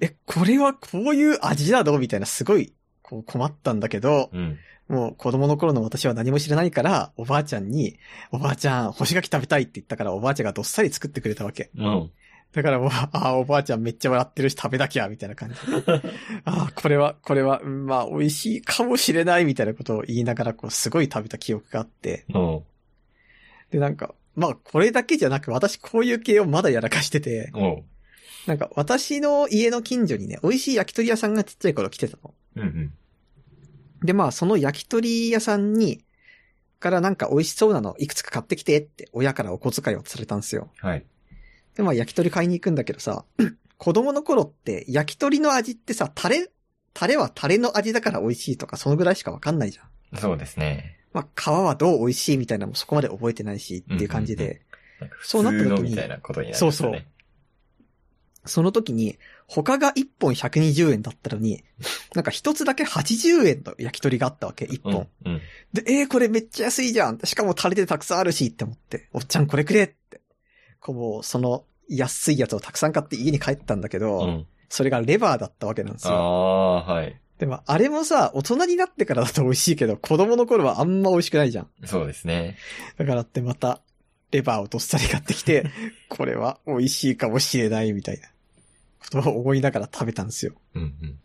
[0.01, 1.97] え、これはこういう味なの？
[1.99, 2.73] みたいな、すごい、
[3.07, 4.57] こう困ったんだけど、うん。
[4.87, 7.97] もう子供の頃の私は何も知らないから、おばあちゃんに、
[8.31, 11.69] おばあちゃん、干し柿食べたいって言ったから、おばあちゃんがどっさり作ってくれたわけ。
[11.77, 12.11] うん。
[12.51, 16.01] だからもう、 ああ、おばあちゃんめっちゃ笑ってるし食べなきゃ、みたいな感じで。
[16.45, 22.25] ああ、これは、これは、うんまあ、美味しいかもしれない、みたいなことを言いながら、こう、すごい食べた記憶があって。
[22.33, 22.63] うん。
[23.71, 27.83] で、なんか、まあ、これだけじゃなく、私こういう系をまだやらかしてて、おう。
[28.47, 32.33] なんか、私の家の近所にね、美味しい焼き鳥屋さんがちっちゃい頃来てたの。
[32.57, 32.93] うんうん。
[34.05, 36.03] で、まあ、その焼き鳥屋さんに、
[36.79, 40.69] からなんか美味しそうなのいくつか買ってきてって、親からお小遣いをされたんですよ。
[40.77, 41.05] はい。
[41.75, 43.25] で、まあ、焼き鳥買いに行くんだけどさ、
[43.77, 46.49] 子供の頃って、焼き鳥の味ってさ、タレ、
[46.93, 49.83] タレはタレの味だから美味しいとか、そのぐらいしかわかんないじゃ
[50.15, 50.19] ん。
[50.19, 50.99] そうですね。
[51.11, 54.61] まあ、皮はどう美味しいみたいなのもそこまで覚えてないしっていう感じで、
[54.99, 56.41] なんか普そうなった時にみたいなこと。
[56.53, 57.03] そうそう
[58.45, 61.63] その時に、他が1本120円だったのに、
[62.13, 64.93] なんか一つだけ80円の焼き鳥があったわけ、1うん。
[64.93, 65.07] 本。
[65.25, 65.41] うん。
[65.73, 67.19] で、えー、これめっちゃ安いじゃん。
[67.23, 70.21] しかもタレでたくさんあるしって思って、おっちゃんこれくれって。
[70.79, 74.45] こうその安いやつをたくさん買って家に帰ったんだけど、うん。
[74.69, 76.17] それがレバーだったわけなんですあよ。
[76.17, 77.19] あ、はい。
[77.37, 81.69] でも、あれもさ、大人になってからだと美味しいけど、子供の頃はあんま美味しくないじゃん。
[81.83, 82.57] そうですね。
[82.97, 83.81] だからってまた、
[84.31, 85.69] レバーをどっさり買ってきて、
[86.09, 88.33] これは美味しいかもしれないみたいなこ
[89.09, 90.53] とを思いながら食べたんですよ。
[90.73, 91.19] うんうん。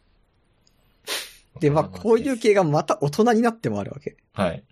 [1.60, 4.16] で、まあ、こういう系がまた大人になってもあるわけ。
[4.32, 4.62] はい。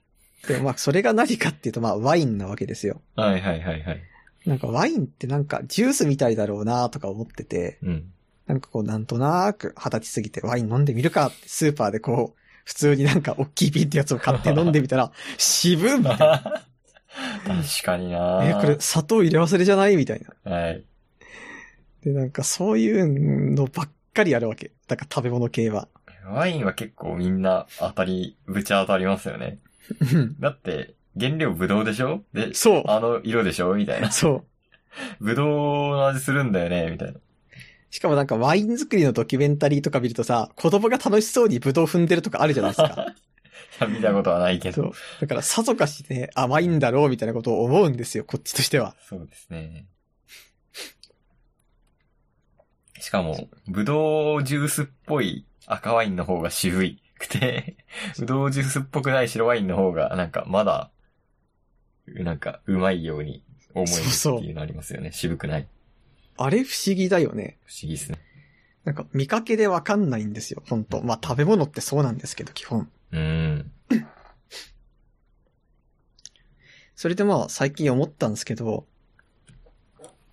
[0.47, 3.01] で、まあ、それが何かっていうと、まあ、ワインなわけですよ。
[3.17, 4.03] はいはいはいはい。
[4.47, 8.13] なんかワインってなんかジュースみたいだろうなとか思ってて、うん。
[8.47, 16.63] なんかこうなんとなく二十歳過ぎてワイン飲んでみるかってスーパーでこう、普通になんか大きい瓶ってやつを買って飲んでみたら、 渋っみたいな。
[17.47, 20.51] 確かになえ、これ砂糖入れ忘れじゃないみたいな。
[20.51, 20.85] はい。
[22.05, 24.71] で、なんかそういうのばっかりあるわけ。
[24.87, 25.89] だから食べ物系は。
[26.27, 29.59] ワインは結構みんな当たり、ぶち当たりますよね。
[30.13, 32.23] う んだって、原料ブドウでしょ？
[32.35, 32.83] で、そう。
[32.87, 33.75] あの色でしょ？
[33.75, 34.11] みたいな。
[34.13, 34.45] そう。
[35.25, 36.91] ブドウの味するんだよね？
[36.91, 37.19] みたいな。
[37.91, 43.15] しかもなんかワイン作りのドキュメンタリーとか見るとさ、子供が楽しそうにブドウ踏んでるとかあるじゃないですか。
[43.81, 44.93] いや見たことはないけど。
[45.21, 48.95] だからさぞかしね、甘いんだろうみたいなことを思うんですよ、こっちとしては。
[49.09, 49.87] そうですね。
[53.01, 57.77] しかも、ブドウジュースっぽい赤ワインの方が渋いくて、
[58.19, 60.91] ブドウジュースっぽくない白ワインの方が、なんかまだ、
[62.07, 65.13] なんかうまいように思えるそうそうっていうのありますよね。
[65.13, 65.69] 渋くない。
[66.37, 67.59] あれ不思議だよね。
[67.67, 68.19] 不思議ですね。
[68.85, 72.89] なんか見かけでわかんないんですよ、本当まあ食べ物ってそうなんですけど、基本。
[73.13, 73.73] うーん。
[76.95, 78.87] それでまあ最近思ったんですけど、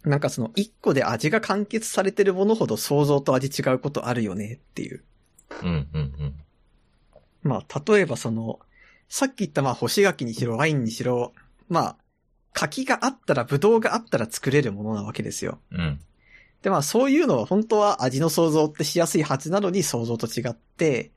[0.06, 5.04] なんかその一個で味が完結されてるものほど想像と味違うことあるよねっていう。
[5.64, 6.36] うん、うん、うん。
[7.44, 8.60] まあ例えばその、
[9.10, 11.34] さっき言ったまあ干し柿にしろワインにしろ、
[11.70, 11.96] まあ、
[12.54, 15.60] 柿があったらブドウがあったら作れるものなわけですよ。
[15.72, 16.00] うん。
[16.62, 21.12] でまあそういうのは本当は味の想像ってしやすいはずなのに想像と違って、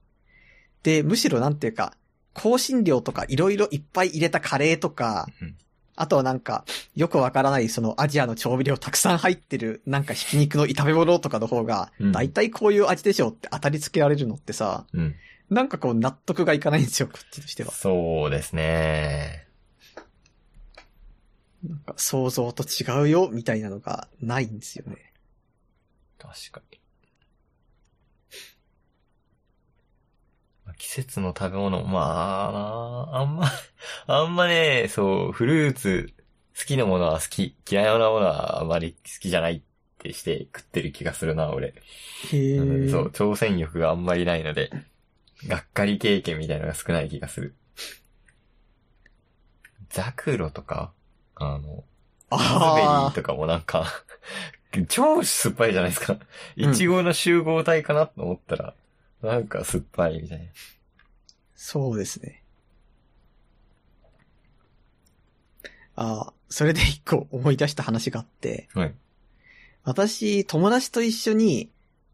[0.82, 1.94] で、むしろなんていうか、
[2.34, 5.56] 香辛料とかいろいろいっぱい入れたカレーとか、うん
[6.00, 15.14] あとはなんか、よくわからないそのアジアの調味料たくさん入ってる、なんかひき肉の炒め物とかの方がうん、だいたいこういう味でしょって当たり付けられるのってさ、うん。
[15.50, 17.72] なんかこう納得がいかないんですよ、こっちとしては。
[17.72, 19.46] そうですね。
[21.66, 25.12] なんか想像と違うよ、みたいなのがないんですよね。
[26.18, 26.77] 確かに。
[30.78, 33.46] 季節の食べ物、まあなあんま、
[34.06, 36.14] あんまね、そう、フルーツ、
[36.58, 39.62] 好きなものは好き、嫌いなものはあまり好きじゃないっ
[39.98, 41.74] てして食ってる気がするな、俺。
[42.18, 42.88] へえ。
[42.88, 44.74] そう、挑戦欲があんまりないので、
[45.46, 47.56] がっかり経験みたいなのが少ない気がする。
[49.90, 50.92] ザクロとか、
[51.34, 51.84] あの、
[52.36, 53.86] ラズベリあーとかもなんか、
[54.88, 56.18] 超酸っぱいじゃないですか。
[56.60, 58.74] うんいちごの集合体かなと思ったら、
[59.22, 60.44] なんか酸っぱいみたいな。
[61.54, 62.44] そうですね。
[65.96, 68.94] ああ、それで一個思い出した話があって、はい。
[69.82, 71.70] 私、友達と一緒に、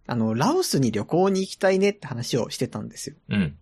[0.06, 3.16] あの、ラオスに旅行に行きたいねって話をしてたんですよ。
[3.28, 3.56] うん。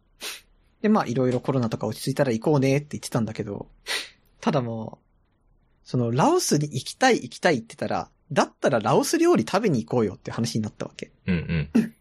[0.81, 3.69] で、まあ、いろいろコロナとか落ち着いたら行こうねって言ってたんだけど、
[4.41, 11.11] ただもう、その、ラオスに行きたい行きたいって言ったら、だったらラオス料理食べに行こうよって話になったわけ。
[11.27, 11.95] うんうん。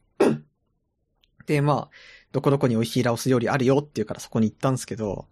[1.45, 1.89] で、まあ、
[2.32, 5.25] どこどこに美味しいラオス料理あるよって言うからそこに行ったんですけど、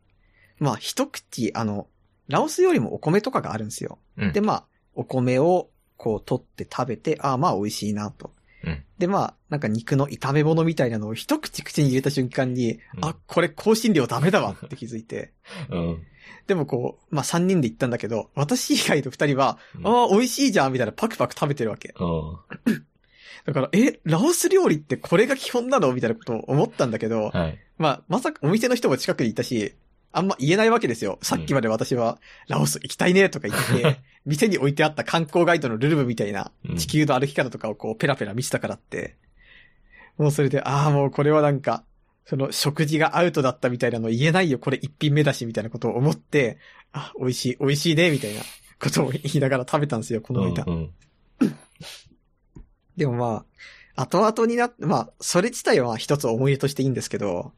[0.59, 1.87] まあ、一口、あの、
[2.27, 3.97] ラオスよりもお米とかがあるんですよ。
[4.17, 4.33] うん。
[4.33, 8.33] で、まあ、お米をこう取って食べて、ああ、まあ美味しいなと。
[8.63, 15.31] うんで、まあ、なんか肉の炒め物みたいなのを一口口に入れた瞬間に、うんあ、これ香辛料ダメだわって気づいて。
[15.71, 16.03] うん。
[16.47, 21.93] でもこう、まあ三人で行ったんだけど、私以外の二人は、うんああ、美味しいじゃんみたいなパクパク食べてるわけ。
[23.47, 23.53] うん。
[23.53, 25.93] だから、え、ラオス料理ってこれが基本なの？
[25.93, 27.57] みたいなことを思ったんだけど、はい。
[27.77, 29.73] まあ、まさかお店の人も近くにいたし、
[30.11, 31.19] あんま言えないわけですよ。
[31.21, 39.15] さっきまで私は、ラオス行きたいねとか言って、 店に置いてあった観光ガイドのルルブみたいなうん地球の歩き方とかをこうペラペラ見せたからって、
[40.17, 41.83] もうそれで、ああ、もうこれはなんか、
[42.25, 46.57] その食事がアウトだったみたいなの言えないよ、これ一品目だし、みたいなことを思って、
[46.91, 48.41] あ、美味しい、美味しいね、みたいな
[48.79, 50.63] ことを言いながら食べたんですよ、この間。
[50.67, 50.93] うん。
[52.99, 53.45] でもま
[53.95, 57.53] あ、後々になって、まあ、それ自体は一つ思い出としていいんですけど、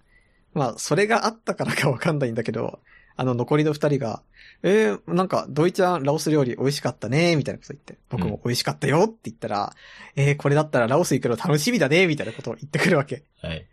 [0.54, 2.80] まあ、それがあったからかわかんないんだけど、
[3.16, 4.22] あの残りの二人が、
[4.64, 9.74] えー、なんか、ドイちゃんラオス料理美味しかったね、みたいなこと言って、僕も美味しかったよって言ったら、
[10.16, 13.24] えー、これだったらラオス行くの楽しみだね、みたいなことを言ってくるわけ。
[13.42, 13.66] はい。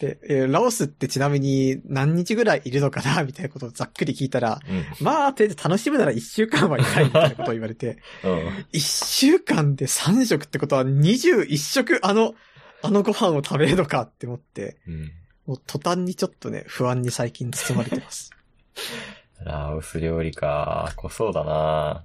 [0.00, 5.04] で、えーラオスってちなみに何日ぐらいいるのかな、 みたいなことをざっくり聞いたら、うん。
[5.04, 8.66] まあ、とりあえず楽しむなら一週間はいないみたいなことを言われて、 うん。
[8.72, 12.34] 一週間で三食ってことは21食あの、
[12.82, 15.12] あのご飯を食べるのかって思って、うん。
[15.46, 18.30] もう途端にちょっとね、不安に最近包まれてます。
[19.42, 20.92] ラオス料理か。
[20.96, 22.04] 濃そうだな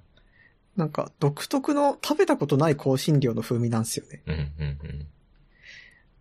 [0.76, 4.22] なんか、独特の食べたことない香辛料の風味なんですよね。
[4.26, 5.06] うん、うん、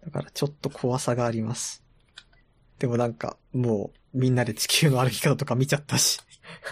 [0.06, 1.84] だからちょっと怖さがあります。
[2.80, 6.20] でもなんか、もう、みんなで地球の歩き方とか見ちゃったし、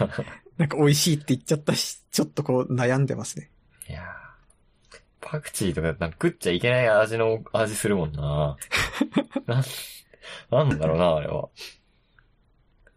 [0.00, 0.10] うん。
[0.58, 3.50] なんか美味しいって言っちゃったし、ちょっとこう悩んでますね。
[3.88, 4.22] いやー
[5.20, 8.56] パクチーとかなんか食っちゃいけない味の味するもんな
[9.46, 9.64] な、
[10.50, 11.48] なんだろうな、あれは。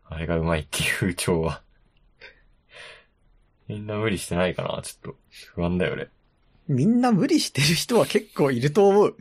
[0.07, 1.61] あれがうまいっていう風潮は。
[3.67, 5.17] みんな無理してないかなちょっと
[5.53, 6.09] 不安だよね。
[6.67, 9.17] みんな無理してる人は結構いると思う。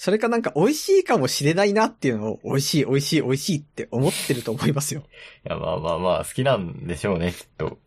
[0.00, 5.02] それかなんか美味しいかもしれないなっていうのを美味しい美味しい美味しいって思ってると思いますよ。
[5.44, 7.78] いや、まあまあまあ、好きなんでしょうね、きっと。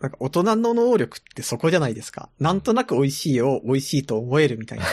[0.00, 2.30] なんか大人の能力ってそこじゃないですか。
[2.40, 4.86] なんとなく美味しいを美味しいと思えるみたいな。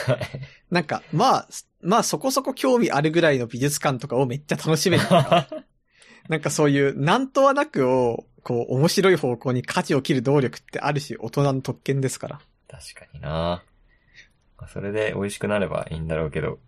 [0.70, 1.48] なんか、まあ、
[1.80, 5.48] まあそこそこ興味あるぐらいの美術館とかをめっちゃ楽しめるとか。
[6.28, 12.40] なんかそういう、なんとはなくを、こう、面白い方向に舵を切る能力ってあるし、大人の特権ですから。
[12.68, 13.62] 確かになまあ
[14.68, 16.58] それで美味しくなればいいんだろうけど、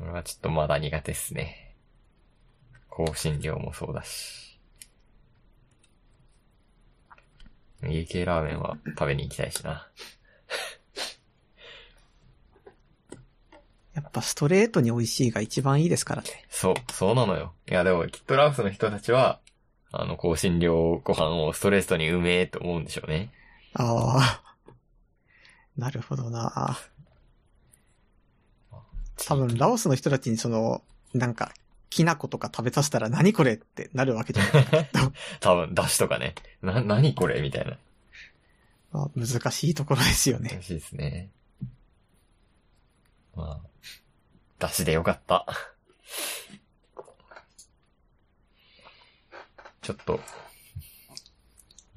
[0.00, 1.74] 俺はちょっとまだ苦手っすね。
[2.90, 4.58] 香辛料もそうだし。
[7.82, 9.88] 家系ラーメンは食べに行きたいしな。
[13.94, 16.28] やっっぱストレートに美味しいが一番いいですからね。
[16.50, 17.54] そう、そうなのよ。
[17.68, 19.40] いや、でも、きっとラオスの人たちは、
[19.92, 23.30] あの、香辛料ご飯をストレートにうめえと思うんでしょうね。
[23.74, 24.47] ああ。
[25.78, 26.76] なるほどな。
[29.24, 30.82] 多分、ラオスの人たちにその、
[31.14, 31.52] なんか、
[31.88, 34.90] きな粉とか食べさせたら何これってなるわけじゃない。
[35.40, 36.34] 多分、出汁とかね。
[36.62, 37.78] な、何これみたいな。
[38.90, 40.50] まあ、難しいところですよね。
[40.50, 41.30] 難しいですね。
[43.36, 43.86] まあ、
[44.58, 45.46] 出汁でよかった。
[49.80, 50.20] ちょっと、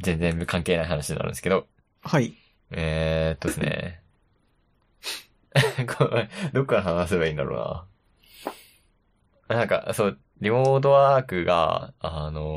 [0.01, 1.67] 全然関係ない話になるんですけど、
[2.01, 2.35] はい。
[2.71, 4.01] えーっとですね。
[5.97, 7.85] これどっから話せばいいんだろ
[9.49, 9.57] うな。
[9.57, 12.55] なんか、そう、リモートワークが、あの、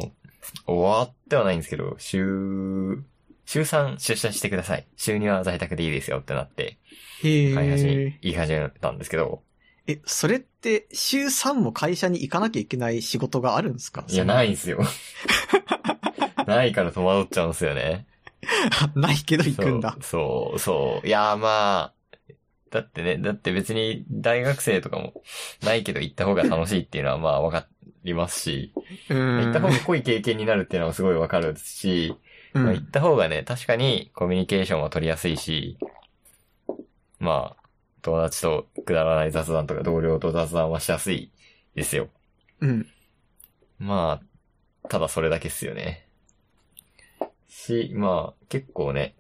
[0.67, 3.03] 終わってはないんですけど、週、
[3.47, 4.87] 週3出社してください。
[4.97, 6.79] 週2は在宅でいいですよってなって、
[7.23, 8.19] へ開発にえ。
[8.23, 9.43] 言い始めたんですけど、
[9.87, 14.05] え、それって、週3も会社に行かなきゃいけない仕事があるんですか？
[14.09, 14.79] いや、ないいんすよ。
[16.47, 18.07] ないから戸惑っちゃうんですよね。
[18.95, 19.99] ないけど行くんだ。
[20.03, 21.07] そう、そう。
[21.07, 21.95] いや、まあ、
[22.71, 25.15] だってね、だって別に大学生とかも
[25.63, 27.69] ないけど行った方が楽しいっていうのはまあわか
[28.05, 28.77] りますし、
[29.09, 29.75] う行った方ん。
[29.75, 32.21] が濃い経験になるっていうのはすごいわかるし、
[32.63, 32.91] まあ、行っうん。
[32.91, 35.81] た方がね、確かにコミュニケーションは取りやすいし、
[37.19, 37.69] まあ、
[38.03, 41.33] 友達とくだらない雑談とか同僚と雑談はしやすい
[41.75, 42.09] ですよ。
[42.61, 42.91] うん。
[43.79, 44.23] ま
[44.85, 46.04] あ、ただそれだけっすよね。
[47.55, 49.15] し、まあ、結構ね、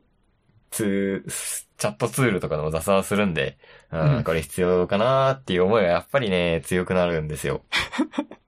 [0.71, 3.59] ツー、チャットツールとかでも雑談するんで、
[3.93, 7.63] うんうんこれ必要かなーっていう思いがやっぱりね、強くなるんですよ。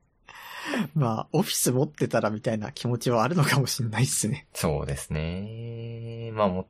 [0.94, 4.49] まあ、オフィス持ってたらみたいな気持ちはあるのかもしれないっすね。
[4.53, 6.33] そうですね。
[6.33, 6.66] まあ、もっ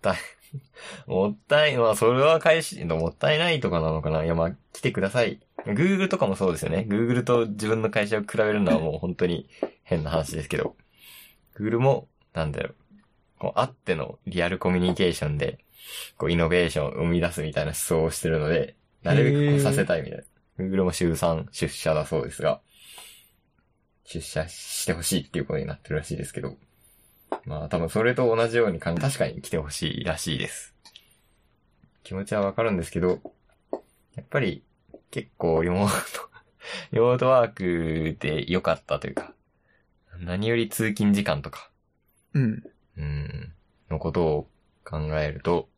[0.00, 0.16] たい、
[1.06, 4.24] もったい、まあ、それは返し、もったいないとかなのかな。
[4.24, 5.38] いや、まあ、来てください。
[5.66, 6.86] Google とかもそうですよね。
[6.88, 9.50] Google と自分の会社を比べるのはもう本当に
[9.82, 10.76] 変な話ですけど。
[11.56, 12.74] Google も、なんだろう。
[13.38, 15.58] こう、あってのリアルコミュニケーションで、
[16.18, 20.24] こう、イノベーションを生み出すみたいな思想をしてるので、なるべくこうさせたいみたいな。
[20.58, 22.60] Google も週3出社だそうですが、
[24.04, 26.56] 出社してほしいっていうことになってるらしいですけど。
[27.46, 30.74] まあ多分それと同じようにかん確かに来てほしいらしいです。
[32.02, 33.20] 気持ちはわかるんですけど、
[34.14, 34.62] やっぱり
[35.10, 36.28] 結構リモート、
[36.92, 39.34] リモートワークで良かったというか、
[40.18, 41.70] 何より通勤時間とか、
[42.34, 42.62] うん。
[42.96, 43.52] うん、
[43.90, 44.48] のことを
[44.84, 45.68] 考えると、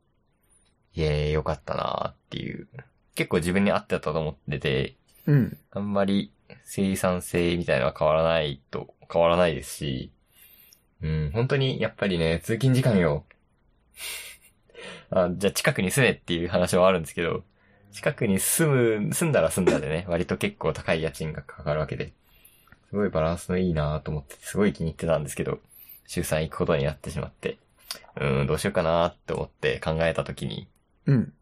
[0.95, 2.69] いえ、良かったなっていう。
[3.15, 5.59] 結構自分に合ってたと思ってて、うん。
[5.71, 6.33] あんまり
[6.65, 10.13] 生産性みたいなのは変わらないと、変わらないですし、
[11.03, 13.25] うん、本当にやっぱりね、通勤時間よ。
[15.11, 17.45] あじゃあ近くに住めっていう話はあるんですけど、
[17.93, 18.69] 近くに住
[19.01, 22.13] む、住んだら住んだでね、割と結構高い家賃がかかるわけで、
[22.91, 25.61] すごいバランスのいいなと思って、すごい気に入ってたんですけど、
[26.07, 27.59] 週3行くことになってしまって、
[28.21, 30.69] うん、どうしようかなって思って考えたときに、
[31.07, 31.33] うん。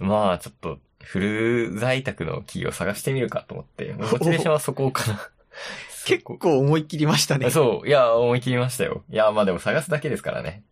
[0.00, 5.30] まあ、ちょっと、フル在宅の企業を探してみるかと思って、モチベーションはそこかな。
[6.04, 7.50] 結構思い切りましたね。
[7.50, 9.04] そう、いや、思い切りましたよ。
[9.10, 10.64] いや、まあでも探すだけですからね。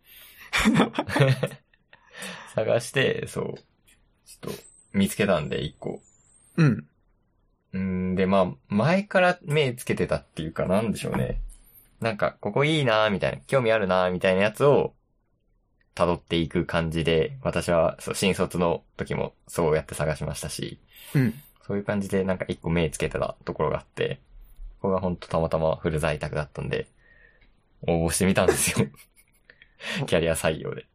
[2.55, 3.55] 探して、そう、
[4.25, 6.01] ちょっと、見つけたんで、一個。
[6.57, 6.85] うん。
[7.77, 11.41] んで、まあ、前から目つけてたっていうか、なんでしょうね。
[12.05, 14.93] なんか、ここいいなみたいな、興味あるなみたいなやつを、
[15.95, 20.79] 辿っていく感じで、私は、そう、新卒の時もそうやって探しましたし、
[21.15, 21.33] うん。
[21.65, 24.19] そういう感じでなんか一個目つけてたところがあって、
[24.81, 26.85] ここがほんとたまたまフル在宅だったんで、
[27.87, 28.87] 応募してみたんですよ。
[30.05, 30.85] キャリア採用で。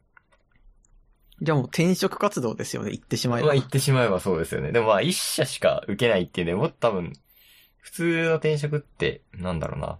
[1.42, 3.48] じゃあもう転職活動ですよね、言ってしまえば。
[3.48, 4.70] まあ言ってしまえばそうですよね。
[4.70, 7.14] でもまあ一社しか受けないっていうね、もっと多分、
[7.78, 9.98] 普通の転職って、なんだろうな。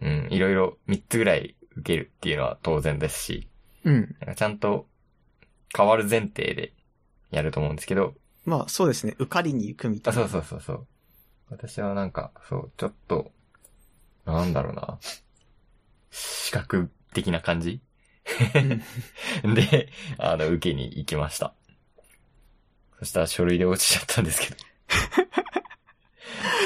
[0.00, 3.48] うん、いろいろ3つぐらい受けるっていうのは当然ですし、
[3.84, 4.16] うん。
[4.20, 4.86] なんかちゃんと
[5.76, 6.72] 変わる前提で
[7.30, 10.28] やると思うんですけど、まあそうですね、受かりに行くみたあ、いな。
[10.28, 10.86] そうそうそうそう。
[11.50, 13.30] 私はなんか、そう、ちょっと、
[14.24, 14.98] なんだろうな。
[16.10, 17.80] 資格的な感じ？
[19.44, 21.54] うん で、あの、受けに行きました。
[22.98, 24.50] そしたら書類で落ちちゃったんですけ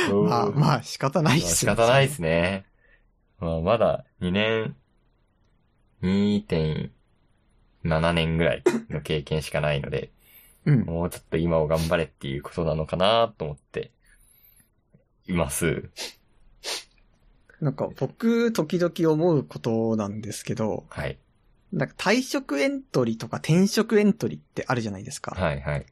[0.09, 0.23] ど。
[0.25, 2.65] まあまあ仕方ないっまあす仕方ないですね。
[3.43, 4.77] まあ、まだ2年、
[6.03, 10.13] 2.7年ぐらいの経験しかないので、
[10.65, 10.85] うん。
[10.85, 13.91] もうちょっと今を頑張れっていうことなのかなと思って、
[15.27, 15.91] います。
[17.61, 21.19] なんか僕、時々思うことなんですけど、はい。
[21.73, 25.33] なんか退職エントリーとか転職エントリーってあるじゃないですか。
[25.33, 25.87] はいはい。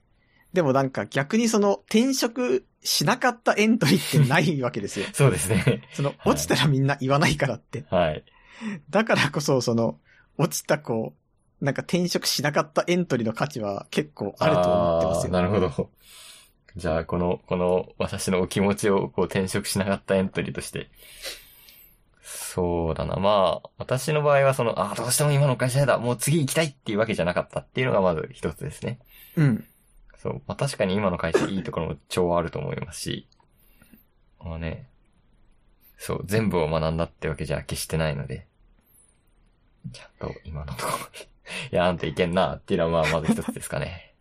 [0.53, 5.07] でもなんか逆にその転職しなかったエントリーってないわけですよ。
[5.15, 5.83] そうですね。
[5.93, 7.85] そのはい落ちたらみんな言わないからって。
[7.91, 8.25] はい。
[8.91, 9.99] だからこそその
[10.39, 11.15] 落ちた子、
[11.61, 15.25] なんか転職しなかったエントリーの価値は結構あると思ってますよ。
[15.25, 15.91] あーなるほど。
[16.77, 20.89] じゃあ、この、この、私のお気持ちを、こう、転職しなかったエントリーとして。
[22.23, 23.17] そうだな。
[23.17, 29.01] まあ、私の場合は、その、ああ、どうしても今の会社だ、もう次行きたいっていうわけじゃなかったっていうのがまず一つですね。
[29.37, 29.65] うん。
[30.21, 30.43] そう。
[30.47, 33.27] まあ、確かに今の会社いいところも超あると思いますし、
[34.39, 34.89] まあね、
[35.97, 38.47] そう、全部を学んだってわけじゃ決してないので、
[39.93, 41.29] ちゃんと今のところで、
[41.77, 44.15] やらんといけんなっていうのはまあ、まず一つですかね。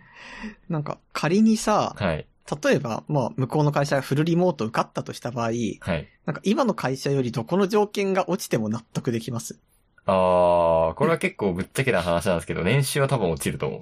[0.68, 2.26] なんか仮にさ、はい。
[2.62, 6.08] 例えば、まあ向こうの会社がフルリモート受かったとした場合、はい。
[6.26, 9.58] なんか今の会社よりどこの条件が落ちても納得できます？
[10.04, 13.80] あー、これは結構ぶっちゃけな話なんですけど、年収は多分落ちると思う。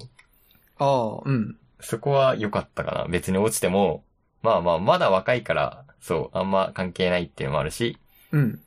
[0.78, 1.56] ああ、うん。
[1.80, 3.06] そこは良かったかな。
[3.08, 4.04] 別に落ちても、
[4.42, 7.98] まあまあ、まだ若いから、そう、あんま関係ないっていうのもあるし、
[8.32, 8.60] うん。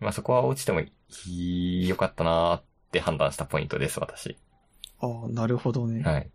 [0.00, 0.82] まあそこは落ちても
[1.86, 4.36] 良かったなーって判断したポイントです、私。
[5.00, 6.02] ああ、なるほどね。
[6.02, 6.30] はい。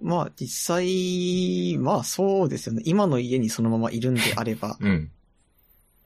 [0.00, 2.82] まあ実際、まあそうですよね。
[2.84, 5.10] 今の家にそのままいるんであれば、 うん。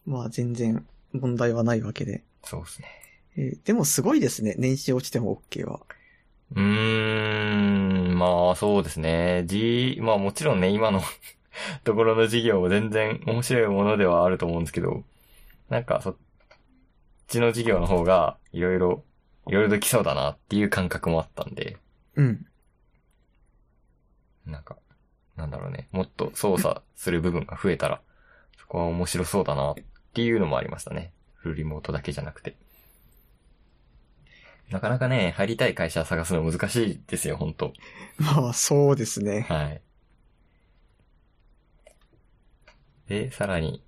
[0.07, 2.23] まあ全然問題はないわけで。
[2.45, 2.89] そうですね。
[3.37, 4.55] えーでもすごいですね。
[4.59, 5.81] 年収落ちても OK は。
[6.55, 9.45] うーん、まあそうですね。
[9.47, 11.03] G、まあもちろんね、今の
[11.85, 15.05] ところの事業も全然面白いものではあると思うんですけど、
[15.69, 16.17] なんかそっ
[17.27, 19.05] ちの事業の方がいろいろ、
[19.47, 21.77] いろいろできそうだなっていう感覚もあったんで、
[22.17, 22.47] うん。
[24.47, 24.77] なんか、
[25.37, 28.01] なんだろうね、もっと操作する部分が増えたら、
[28.59, 29.75] そこは面白そうだなっ
[30.15, 31.13] ていうのもありましたね。
[31.35, 32.57] フルリモートだけじゃなくて。
[34.71, 37.73] なかなかね、入りたい会社探すの難しいですよ、本当
[38.19, 39.47] まあそうですね。
[39.49, 39.83] はい。
[43.09, 43.83] で、さらに、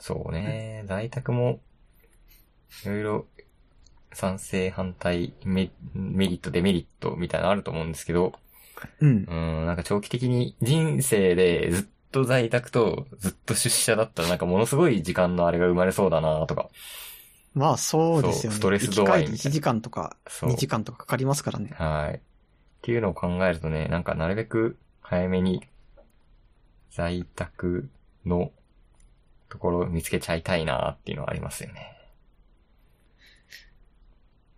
[0.00, 1.60] そうね、在宅も、
[2.84, 3.26] いろいろ、
[4.12, 8.32] 賛成、反対、メメリット、デメリットみたいなのあると思うんですけど、
[9.00, 9.26] うん。
[9.28, 16.70] うん、なんか長期的に人生でずっと在宅とずっと出社だったらなんかものすごい時間のあれが生まれそうだなとか。
[17.56, 18.58] まあそうですよね。
[18.58, 20.50] ストレス度合いみたいな行き帰り1時間とかそう。
[20.50, 21.70] 2時間とかかかりますからね。
[21.74, 22.16] はい。
[22.16, 22.20] っ
[22.82, 25.66] ていうのを考えるとね、なんかなるべく早めに
[26.90, 27.88] 在宅
[28.26, 28.52] の
[29.48, 31.96] ところを見つけちゃいたいなっていうのはありますよね。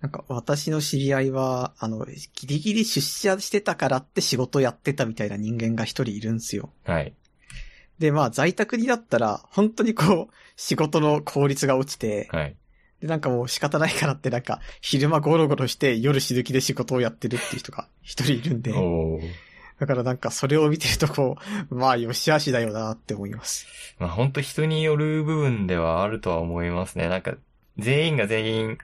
[0.01, 6.73] なんか私の知り合いは、あの、ギリギリ出社してたからって仕事やってたみたいな人間が一人いるんですよ。
[6.85, 7.15] はい。
[8.01, 12.57] で、まあ在宅にだったら、本当にこう、仕事の効率が落ちて、はい。
[13.01, 18.73] で、なんかもう仕方ないからってなんか、昼間ゴロゴロして夜死ぬ気で仕事をやってるっていう人が一人いるんで。
[19.79, 21.37] だからなんかそれを見てるとこ
[21.71, 23.67] う、まあ良し悪しだよなって思います。
[23.99, 27.09] まあ本当人による部分ではあるとは思いますね。
[27.09, 27.35] なんか、
[27.79, 28.79] 全員が全員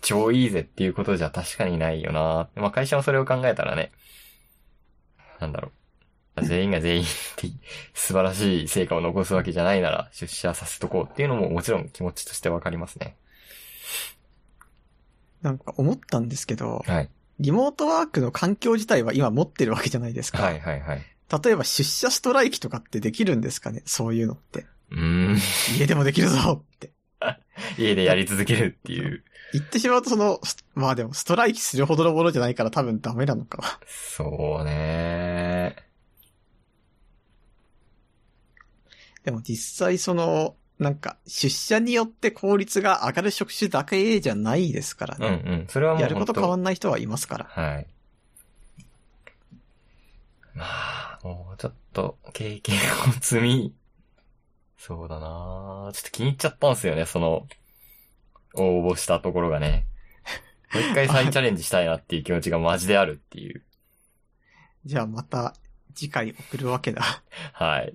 [0.00, 2.48] 超いいぜっていうことじゃ確かにないよな。
[2.54, 3.92] まあ会社もそれを考えたらね、
[5.40, 5.72] なんだろう。
[6.42, 7.48] 全員が全員って
[7.92, 13.16] 素晴らしい成果を残すわけじゃないなら出社させとこうっていうのももちろん気持ちとしてわかりますね。
[15.44, 17.10] なんか思ったんですけど、はい。
[17.38, 20.42] リモートワークの環境自体は今持ってるわけじゃないですか。
[20.42, 21.02] はいはいはい。
[21.44, 24.66] 例えば出社ストライキとかってできるんですかねそういうのって。
[24.90, 25.38] うーん。
[25.78, 26.92] 家でもできるぞって。
[27.76, 29.22] 家でやり続けるっていう。
[29.52, 33.80] 言ってしまうとその、スまあでもストライキするほどのものじゃないから多分ダメなのか。
[33.86, 35.76] そうね
[39.24, 45.56] でも実際その、なんか出社によって効率が上がる職種だけじゃないですからうんうね。
[45.64, 45.66] ん。
[45.68, 47.44] それはもうやること変わんない人はいますから。
[47.44, 47.86] はい。
[50.54, 53.74] まあ、もうちょっと経験を積み、
[54.78, 57.46] そうだなちょっと気に入っちゃったんですよね、その、
[58.54, 59.86] 応募したところがね。
[60.72, 63.62] もう一回再チャレンジしたいなっていう気持ちがマジであるっていう。
[64.84, 65.54] じゃあまた
[65.94, 67.02] 次回送るわけだ。
[67.52, 67.94] はい。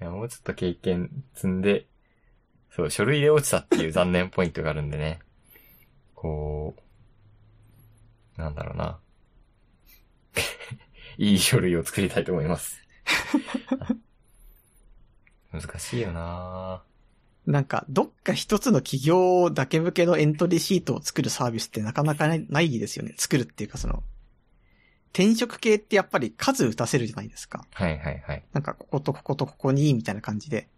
[0.00, 1.86] もうちょっと経験積んで、
[2.74, 5.20] そう、書類で落ちたっていう残念ポイントがあるんでね。
[6.14, 6.74] こ
[8.36, 8.98] う、なんだろうな。
[11.16, 12.82] いい書類を作りたいと思います。
[15.52, 16.82] 難しいよな
[17.46, 23.14] なんか、どっか一つの企業だけ向けのエントリーシートを作るサービスってなかなかないですよね。
[23.16, 24.02] 作るっていうかその、
[25.12, 27.64] 転職系ってやっぱり数打たせるじゃないですか。
[27.72, 28.44] はいはいはい。
[28.52, 30.68] なんか、こことこことここに、みたいな感じで。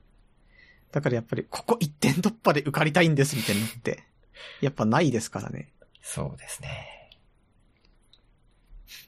[0.92, 4.04] だからやっぱり、ここ一点突破で受かりたいんです、みたいになって。
[4.60, 5.72] やっぱないですからね。
[6.02, 7.10] そうですね。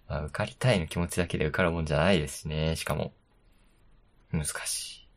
[0.09, 2.77] まあ、受かりたいの気持ちだけで受かるもんじゃないですしね。
[2.77, 3.13] しかも、
[4.33, 5.09] 難しい。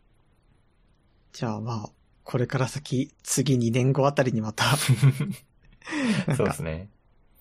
[1.33, 1.89] じゃあまあ、
[2.23, 4.75] これから先、次2年後あたりにまた、
[6.35, 6.89] そうですね。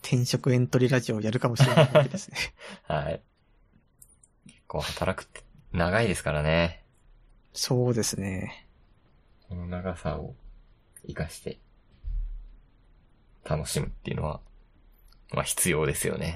[0.03, 2.37] 転職エントリーラジオをやるかもしれないわけですね。
[2.89, 3.23] はい。
[4.47, 6.85] 結構働くって長いですからね。
[7.53, 8.70] そうですね。
[9.51, 10.37] この長さを
[11.03, 11.59] 活かして
[13.45, 14.41] 楽しむっていうのは、
[15.33, 16.35] まあ必要ですよね。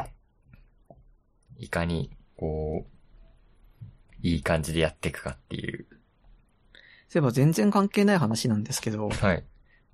[1.57, 5.87] いかに、こう、いい感じでやっていくかっていう。
[7.09, 9.45] そういえば全然関係ない話なんですけど、はい。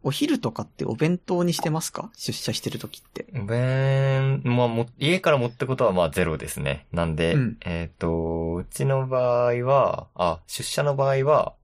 [0.03, 2.11] お昼とかってお弁当にしてますか？
[2.17, 3.27] 出社してる時って。
[3.39, 6.87] お弁、まあも、家から持ってことはまあゼロですね。
[6.91, 11.55] なんで、うんえっ、と、うちの場合は、あ、出社の場合は、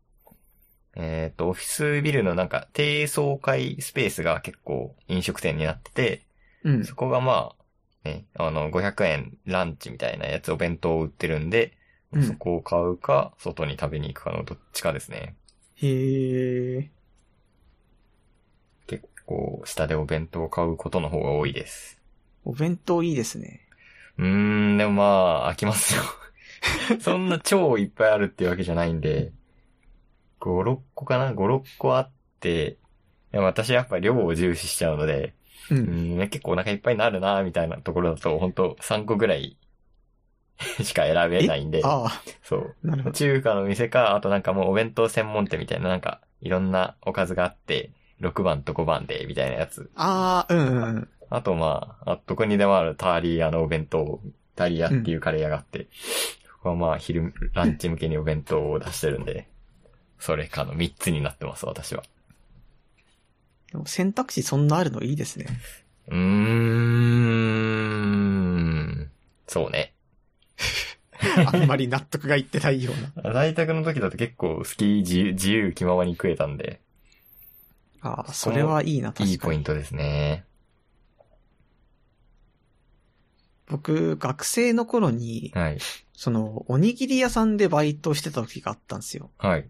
[0.97, 6.26] えっ、と、オフィスビルのなんか低層階スペースが結構飲食店になってて、
[6.64, 6.84] うん。
[6.84, 11.72] そこがまあ、ね、あの、500円ランチみたいなやつお弁当を売ってるんで、
[12.12, 15.36] うんそこを買うか、外に食べに行くかのどっちかですね。
[15.74, 16.90] へえ。
[18.86, 22.01] 結構、下でお弁当を買うことの方が多いです。
[22.44, 23.61] お弁当いいですね。
[24.18, 25.05] うーん、でもま
[25.47, 26.03] あ、飽きますよ。
[27.01, 29.32] そんな超いっぱいあるっていうわけじゃないんで、
[30.41, 32.11] 5、6個かな ?5、6個あっ
[32.41, 32.78] て、
[33.32, 35.34] でも私やっぱ量を重視しちゃうので、
[35.70, 35.74] う。
[35.74, 39.57] うんん、結構お腹いっぱいになるなみたいなところだと、本当3個ぐらい
[40.82, 41.82] しか選べないんで、
[42.43, 42.76] そう。
[42.82, 43.14] なるほど。
[43.14, 49.91] 中華の店か、あとなんかもうお弁当専門店みたいな、なんか、いろんなおかずがあって、6番と5番で、みたいなやつ。
[49.95, 51.09] ああ、うんうんうん。
[51.28, 54.20] あとまあ、あどこにでもあるターリー屋のお弁当、
[54.55, 55.89] ターリー屋っていうカレー屋があって、
[56.55, 59.49] ここはまあ昼、ランチ向けにお弁当を出してるんで、
[60.19, 62.03] それかの3つになってます、私は。
[63.73, 65.47] でも選択肢そんなあるのいいですね。
[66.09, 69.11] うーん、
[69.47, 69.95] そうね。
[71.47, 73.33] あんまり納得がいってないような。
[73.33, 76.81] 在宅の時だと結構好き、自由、自由気ままに食えたんで、
[78.03, 79.31] ああ、それはいいな、確かに。
[79.33, 80.45] いいポイントですね。
[83.69, 85.79] 僕、学生の頃に、はい。
[86.14, 89.31] その、おにぎり屋さんでバイトしてた時があったんですよ。
[89.39, 89.69] はい。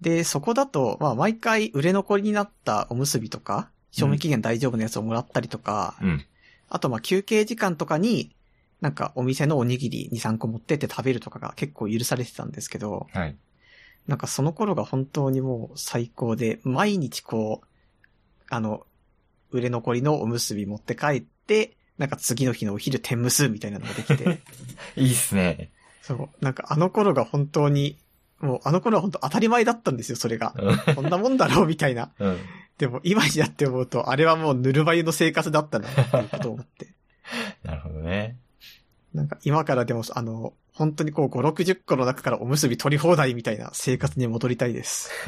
[0.00, 6.24] で、そこだと、まあ、毎回売れ残りになったおむすびとか、賞味期限大丈夫なやつをもらったりとか、うん。
[6.68, 8.34] あとまあ、休憩時間とかに、
[8.80, 13.36] なんかお店のおにぎり2、3個持ってって食べるとかが結構許されてたんですけど、はい。
[14.06, 17.66] なんかその頃が本当にもう最高で、毎日こう、
[18.48, 18.86] あの、
[19.50, 24.40] 売れ残りのおむすび持って帰って、なんか次の日のお昼天むすみたいなのができて、
[24.96, 25.70] いいっすね。
[26.02, 27.98] そう、なんかあの頃が本当に、
[28.40, 30.54] もうあの頃は本当当たり前だったんですよ、それが。
[30.94, 32.12] こんなもんだろうみたいな。
[32.18, 32.38] うん。
[32.78, 36.94] でも今になって思うと、あれはもうぬるま湯の生活だったな、っていうことを思って。
[37.64, 38.36] なるほどね。
[39.12, 45.10] なんか今からでも、あの、本当にこう5、60個の中からおむすび取り放題みたいな生活に戻りたいです。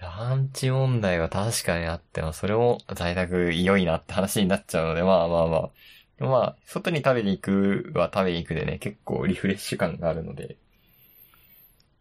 [0.00, 5.70] ランチ問題は確かにあって、まあ、それも在宅良いなって話になっちゃうので、まあまあまあ。
[6.18, 10.56] まあ、外に食べに行くは食べに行くでね、結構リフレッシュ感があるので。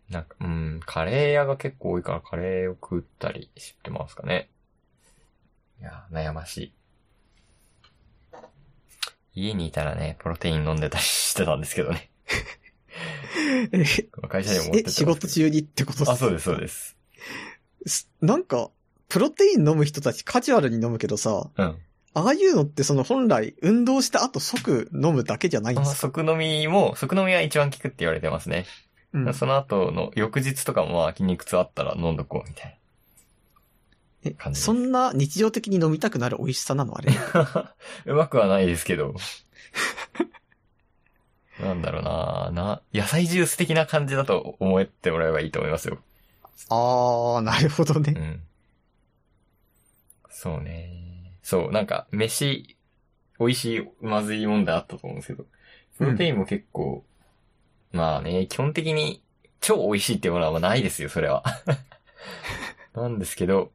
[0.09, 4.49] なんか、うん、カレー屋が結構多いからカレーを食ったりしてますかね。
[5.79, 6.73] いや、悩ましい。
[9.35, 12.11] 家にいたらね、プロテイン飲んでたりしてたんですけどね。
[13.71, 13.83] え、
[14.27, 16.95] 会社にも持ってってえ仕事中にってことあ、そうです、そうです。
[17.87, 18.69] すなんか、
[19.09, 21.77] プロテイン飲む人たちカジュアルに飲むけどさ、うん。
[22.15, 26.01] ああいうのってその本来運動した後即飲むだけじゃないんまあ、ですか？
[26.07, 28.65] 即飲みも、即飲みは一番効くって言われてますね。
[29.13, 29.33] うん。
[29.33, 32.77] その後の翌日とかもまあ筋肉痛あったら飲んどこうみたい
[34.25, 36.97] え感じですそんな日常的に飲みたくなる美味しさなの？
[36.97, 37.11] あれ。
[37.13, 37.73] な。
[38.05, 39.15] うまくはないですけど。
[41.59, 45.99] なんだろうなな、野菜ジュース的な感じだと思ってもらえばいいと思いますよ。
[46.69, 48.13] あー、なるほどね。
[48.15, 48.41] うん。
[50.31, 51.02] そうね。
[51.43, 52.77] そう、なんか、飯、
[53.39, 55.45] 美味しい、まずい問題あったと思うんですけど、
[55.97, 57.05] プロテインも結構、
[57.91, 59.21] まあね、基本的に
[59.61, 61.43] 超美味しいっていうものはまあないですよ、それは。
[62.95, 63.71] なんですけど、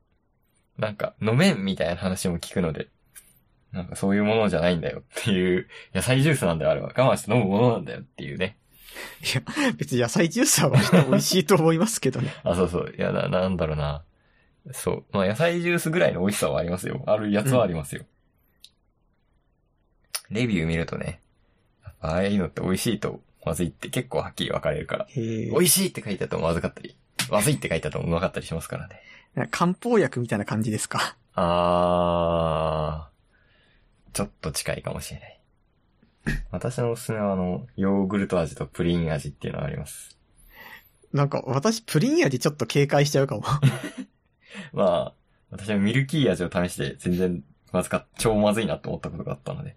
[0.78, 2.88] なんか、飲めんみたいな話も聞くので、
[3.72, 6.88] なんかそういうものじゃないんだよっていう、野菜ジュースなんだよ、あれは。
[6.88, 8.56] 我慢して飲むものなんだよっていうね。
[9.22, 10.70] いや、別に野菜ジュースは
[11.06, 12.32] 美味しいと思いますけどね。
[12.44, 12.94] あ、そうそう。
[12.96, 14.04] いや、な、なんだろうな。
[14.72, 15.04] そう。
[15.12, 17.02] まあ、野菜ジュースぐらいの美味しさはありますよ。
[17.06, 18.04] あるやつはありますよ。
[20.30, 21.20] レビュー見るとね、
[22.00, 25.06] ああいうのって美味しいとまずいって結構はっきり分かれるから。
[25.14, 26.96] 美味しいって書いてあるとまずかったり
[27.30, 29.48] まずいって書いてあるとうまかったりしますからね。
[29.50, 31.16] 漢方薬みたいな感じですか？
[31.34, 35.40] あー、ちょっと近いかもしれない。
[36.50, 40.18] 私のおすすめはあの、ヨーグルト味とプリン味っていうのがあります。
[41.12, 43.44] なんか私プリン味ちょっと警戒しちゃうかも。
[44.72, 45.12] まあ、
[45.50, 49.76] 私はミルキー味を試して全然まずか、超まずいなと思ったことがあったので。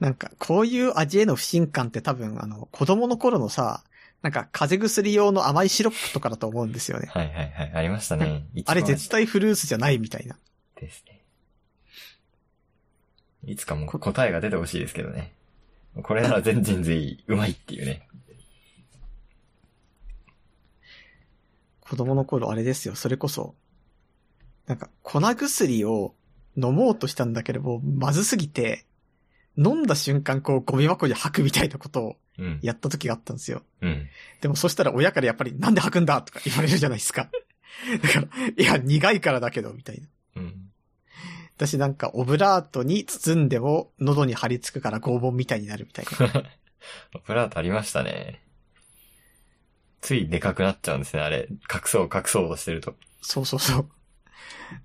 [0.00, 3.82] なんかこういう味への不信感って多分あの子供の頃のさ、
[4.22, 7.08] なんか風邪薬用の甘いシロップとかだと思うんですよね。
[7.12, 7.72] はいはいはい。
[7.74, 8.46] ありましたね。
[8.66, 10.36] あれ絶対フルーツじゃないみたいな。
[10.76, 11.20] ですね。
[13.44, 15.32] いつかもう答えが出てほしいですけどね。
[16.02, 18.08] これなら全然全然うまいっていうね。
[21.88, 23.54] 子供の頃あれですよ、それこそ。
[24.66, 26.14] なんか粉薬を
[26.56, 28.84] 飲もうとしたんだけども、まずすぎて、
[29.56, 32.58] 飲んだ瞬間こうゴミ箱に吐くみたいなことをうん。
[32.62, 33.62] やった時があったんですよ。
[33.82, 34.06] うん。
[34.40, 37.28] でもそしたら親からやっぱりなんで吐くんだとか言われるじゃないですか。
[38.02, 40.06] だから、いや、苦いからだけど、みたいな。
[40.36, 40.70] うん。
[41.56, 46.44] 私なんかオブラートに包んでも喉に張り付くから拷問みたいになるみたいな。
[47.26, 48.40] プラートありましたね。
[50.00, 51.48] ついでかくなっちゃうんですね、あれ。
[51.50, 52.94] 隠そう隠そうとしてると。
[53.20, 53.88] そうそうそう。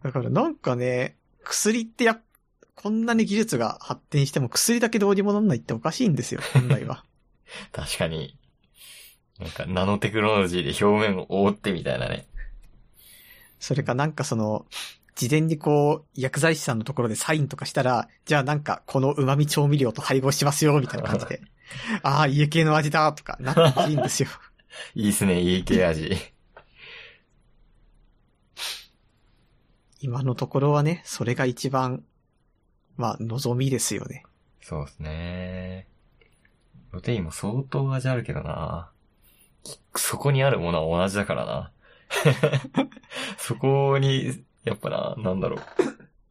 [0.03, 2.21] だからなんかね、薬ってやっ、
[2.75, 7.03] こんなに技術が発展しても薬だけどうにもなんないっておかしいんですよ、本来は。
[7.71, 8.37] 確かに。
[9.39, 12.27] なんかナノテクノロジーで表面を覆ってみたいなね。
[13.59, 14.65] それかなんかその、
[15.15, 21.41] 事前にこう、薬剤師さんのところでサインとかしたら、じゃあなんかこの旨味調味料と配合しますよ、みたいな感じで。
[22.03, 24.29] ああ、家系の味だ、とかなってほしいんですよ。
[24.95, 26.33] いいっすね、いい系味。
[29.99, 32.03] 今のところはね、それが一番、
[32.97, 34.23] まあ、望みですよね。
[34.61, 35.87] そうですね。
[36.89, 38.91] プロテインも相当味あるけどな。
[39.95, 41.71] そこにあるものは同じだからな。
[43.37, 45.59] そこに、やっぱな、なんだろう。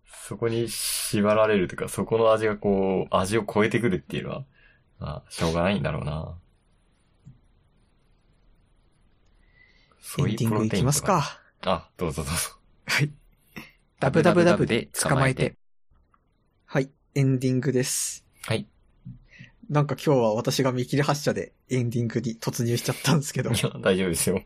[0.07, 4.45] そこに縛られるというか、そこの味がこう、味を超えてくるっていうのは、
[4.99, 6.37] まあ、しょうがないんだろうな。
[10.19, 11.41] エンディングいきますとか。
[11.61, 11.71] か。
[11.71, 12.41] あ、どうぞどうぞ。
[12.87, 13.11] はい。
[14.01, 15.57] ダブダブダブで捕まえて。
[16.67, 18.25] はい、エンディングです。
[18.45, 18.67] はい。
[19.71, 23.55] なんか今日は私が見切り発車でエンディングに突入しちゃったんですけど い。
[23.55, 24.43] や、大丈夫ですよ。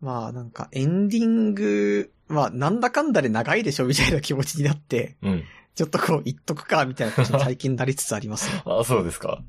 [0.00, 5.44] まあなんかエンディング、まあなんだかんだで長いでしょみたいな気持ちになって、うん。
[5.74, 8.62] ちょっとこう言っとくかみたいな感じに最近なりつつありますね。
[8.66, 9.42] あ、そうですか。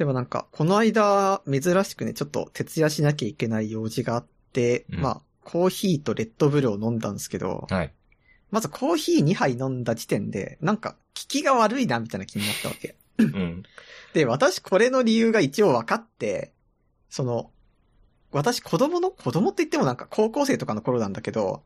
[0.00, 7.92] でもなんか、この間、珍しくね、ちょっと徹夜しなきゃいけない用事があって、うんまあ、コーヒーとレッドブルを飲んだんですけど、はい。
[8.50, 12.96] まずコーヒー2杯飲んだ時点で、なんか、効きが悪いな、みたいな気になったわけ。
[13.18, 13.62] うん。
[14.14, 16.54] で、私これの理由が一応分かって、
[17.10, 17.50] その、
[18.30, 21.62] 私子供の、子供って言ってもなんか高校生とかの頃なんだけど、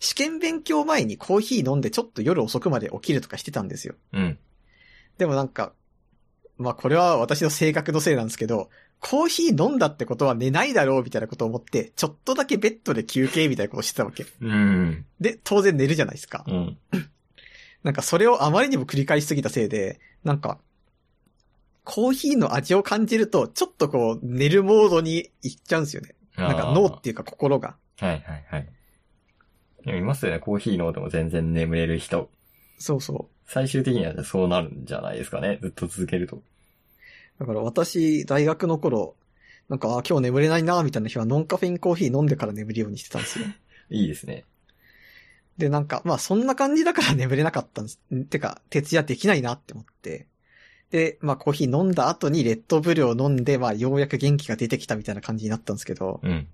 [0.00, 3.94] 試験勉強前にコーヒー飲んでちょっと夜遅くまで起きるとかしてたんですよ。
[4.12, 4.38] うん。
[5.18, 5.72] でもなんか、
[6.58, 14.26] まあこれは私の性格のせいなんですけど、コーヒー飲んだってことは寝ないだろうみたいなことを思って、ちょっとだけベッドで休憩みたいなことをしてたわけ。
[14.40, 15.04] うん。
[15.20, 16.44] で、当然寝るじゃないですか。
[16.46, 16.78] うん。
[17.82, 20.58] なんかそれをあまりにも繰り返しすぎたせいで、なんか、
[21.84, 26.14] コーヒーの味を感じると、ちょっとこう、寝るモードに行っちゃうんですよね。
[26.36, 27.76] なんか脳っていうか心が。
[27.98, 29.98] はいはいはい。
[29.98, 32.28] いますよね、コーヒー飲んでも全然眠れる人。
[32.78, 33.35] そうそう。
[33.46, 36.42] 最終的にはそうなるんじゃないですかね、ずっと続けると。
[37.38, 39.14] だから私、大学の頃、
[39.68, 43.46] なんか、あ今日眠れないな、みたいな日はノンカフェインコーヒー飲んでから眠るようにしてたんですよ。
[43.90, 44.44] いいですね。
[45.58, 48.00] で、なんか、まあそんな感じだから眠れなかったんです。
[48.14, 50.26] んてか、徹夜できないなって思って。
[50.90, 56.46] で、まあコーヒー飲んだ後にレッドブルを飲んで、まあようやく元気が出てきたみたいな感じになったんですけど、うん。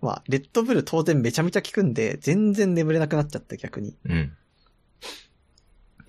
[0.00, 3.96] まあレッドブル当然めちゃめちゃ効くんで、全然眠れなくなっちゃった逆に。
[4.04, 4.36] うん。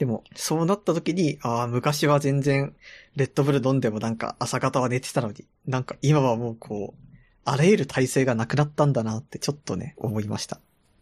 [0.01, 2.75] でも、そうなった時に、ああ、昔は全然、
[3.15, 7.03] レッドブル飲んでもなんか朝方は寝てたのに、なんか今はもうこう、
[7.45, 10.59] あらゆる体制がなくなったんだなってちょっとね、思いました。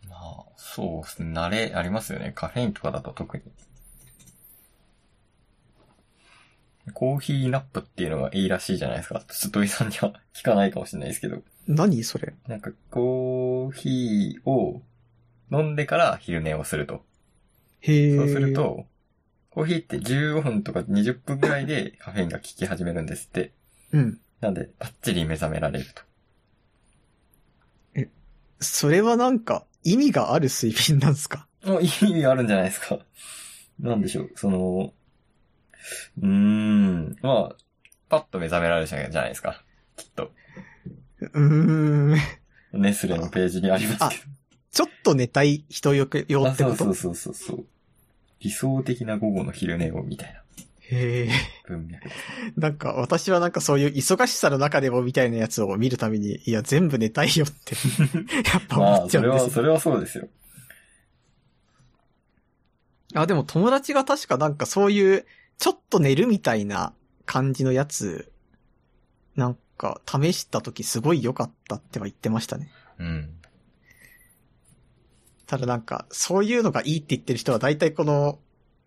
[0.10, 1.32] まあ、そうですね。
[1.32, 2.34] 慣れありますよね。
[2.36, 3.44] カフェインとかだと特に。
[6.94, 9.24] コーヒーナップっていうのがいいらしいじゃないですか。
[9.30, 11.42] ちょっと土井さんには聞かないかもしれないですけど。
[11.68, 12.34] 何それ？
[12.50, 14.82] なんか、コーヒーを
[15.54, 17.08] 飲んでから昼寝をすると。
[17.82, 18.16] へえ。
[18.18, 18.86] そうする、と、
[19.50, 23.54] コーヒーって15分とか20分ぐらいでカフェインが効き始めるんですって。
[23.92, 24.20] うん。
[24.42, 26.02] なんで、バッチリ目覚められると。
[28.62, 31.48] それはなんか、意味がある睡眠なんすか？
[31.64, 33.00] もう意味あるんじゃないですか。
[33.80, 34.94] なんでしょう、その、
[36.22, 37.56] うーん、まあ、
[38.10, 39.64] パッと目覚められるじゃないですか。
[39.96, 40.32] きっと。
[41.22, 42.18] うーん。
[42.74, 44.24] ネスレのページにありますけ
[44.72, 46.46] ちょっと寝たい人よくど。
[46.46, 46.76] あ、用ってこと？
[46.78, 47.66] そうそうそうそうそう。
[48.42, 50.40] 理想的な午後の昼寝をみたいな
[50.92, 51.30] へえ。
[51.68, 52.10] 文脈。
[52.56, 57.76] なんか、私はなんかそういう忙しさの中でもみたいなやつを見るために、いや、全部寝たいよって、
[58.50, 59.50] やっぱまあ、思っちゃそれは、うんですよ。
[59.54, 60.28] それはそうですよ。
[63.14, 65.26] あ、でも友達が確かなんかそういう、
[65.58, 66.94] ちょっと寝るみたいな
[67.26, 68.32] 感じのやつ、
[69.36, 72.72] なんか試した時すごい良かったっては言ってましたね。
[73.00, 73.39] うん。
[75.50, 78.38] ただなんか、そういうのがいいって言ってる人は大体この、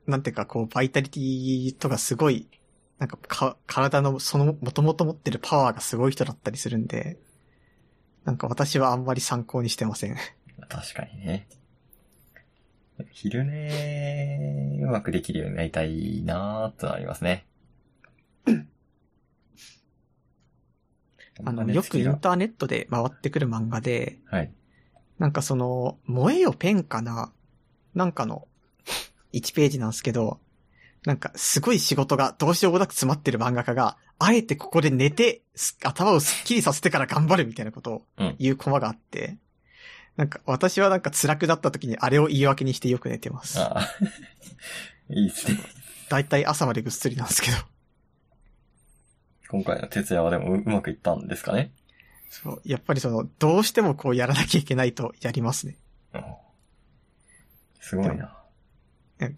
[0.06, 2.46] なんていうかこう、バイタリティとかすごい、
[3.00, 7.18] なんかか、体のその、もともと持ってるパワーがすごい人だったりするんで、
[8.24, 10.14] なんか私はあんまり参考にしてません。
[10.68, 11.48] 確かにね。
[13.10, 17.44] 昼寝、うまくできるようになりたいなーってのはありますね。
[21.44, 24.52] あの、よくインターネットで回ってくる漫画で、はい。
[25.18, 27.32] なんかその、燃えよペンかな？
[27.94, 28.48] なんかの
[29.32, 30.40] 1ページなんですけど、
[31.04, 39.36] なんかすごい仕事がどうしようもなく詰まってる漫画家が、あえてここで寝て、す頭をスッキリさせてから頑張るみたいなことをうん言うコマがあって、
[40.16, 43.58] なんか私はなんか辛くなった時にあれを言い訳にしてよく寝てます。
[43.60, 43.88] ああ。
[45.10, 45.58] いいですね。
[46.08, 47.56] だいたい朝までぐっすりなんですけど。
[49.48, 51.72] 今回の徹夜はでもううまくいったんですかね？
[52.33, 55.76] そう、やっぱりその、どうしてもこうやらなきゃいけないとやりますね。
[56.14, 56.24] うん
[57.78, 58.35] すごいな。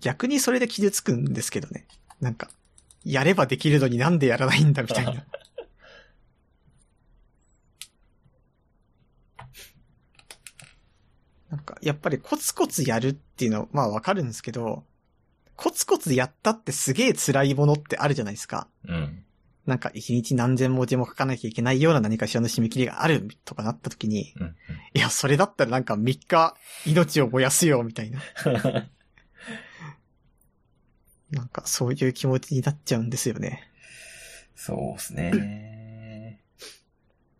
[0.00, 1.88] 逆にそれで傷つくんですけどね。
[2.20, 2.48] なんか、
[3.04, 5.12] やればできるのになんでやらないんだみたいな。
[11.50, 14.84] なんか、やっぱりコツコツやるっていうの、まあわかるんですけど、
[15.56, 18.68] コツコツやったってすげえ辛いものってあるじゃないですか。
[18.86, 19.23] うん。
[19.66, 24.56] なんか一日何千文字も書かなきゃいけないような何かしらの締め切りがあるとかなった時に、うん。
[24.92, 26.54] いや、それだったらなんか3日
[26.86, 28.20] 命を燃やすよみたいな。
[28.46, 28.54] う ん
[31.30, 33.68] なんかそういう気持ちになっちゃうんですよね。
[34.54, 36.40] そうですね。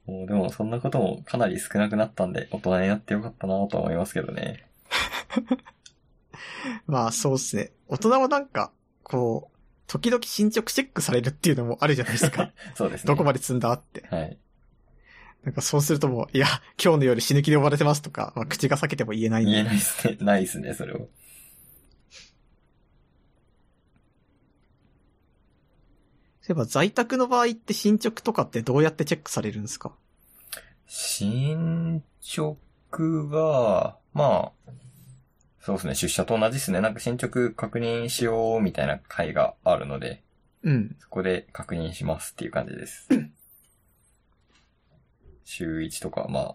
[0.07, 4.67] もうでもそんなこともかなり少なくなったんで、大人になってよかったなと思いますけどね。
[6.87, 7.73] まあそうですね。
[7.89, 8.73] 大人はなんか、
[9.03, 9.54] こう、
[9.87, 12.53] 時々進捗チェックされるっていうのもあるじゃないですか。
[12.75, 13.09] そうですね。
[13.09, 14.05] どこまで積んだって。
[14.11, 14.39] はい。
[15.45, 16.47] なんかそうするともう、いや、
[16.83, 20.17] 今日の夜死ぬ気で終われてますとか、まあ、口が裂けても言えないんで言えないですね。
[20.21, 21.09] ないですね、それを。
[26.41, 29.93] そういえば在宅の場合って進捗とかってどうやってチェックされるんですか？
[30.87, 32.49] 進捗
[33.29, 34.71] が、まあ、
[35.65, 36.83] そうですね、出社と同じですね。
[36.83, 40.23] なんか進捗確認しようみたいな会があるので、
[40.63, 40.95] うん。
[41.01, 43.09] そこで確認しますっていう感じです。
[45.45, 46.55] 週1とか、まあ、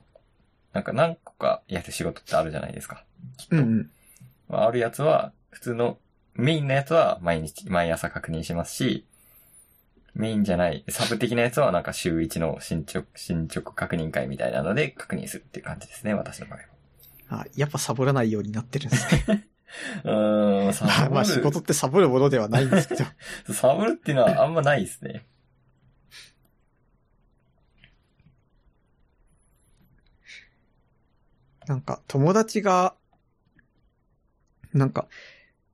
[0.73, 3.03] なんか何個かやる仕事ってあるじゃないですか。
[3.37, 3.55] きっと。
[3.55, 3.91] うんうん。
[4.47, 5.97] まあ、あるやつは、普通の、
[6.35, 9.07] メインのやつは毎日、毎朝確認しますし、
[10.13, 16.78] メインじゃない、サブ的なやつはなんか週1の進捗、進捗確認会みたいなので確認するっていう感じですね、私の場合は。
[17.29, 19.47] あ、やっぱサボらないようになってるんですね。
[20.03, 21.11] うーん、サボる。
[21.11, 23.05] まあ仕事ってサボるものではないんですけど。
[23.53, 25.25] サボるっていうのはあんまないですね。
[31.67, 32.95] なんか友達が、
[34.73, 35.07] なんか、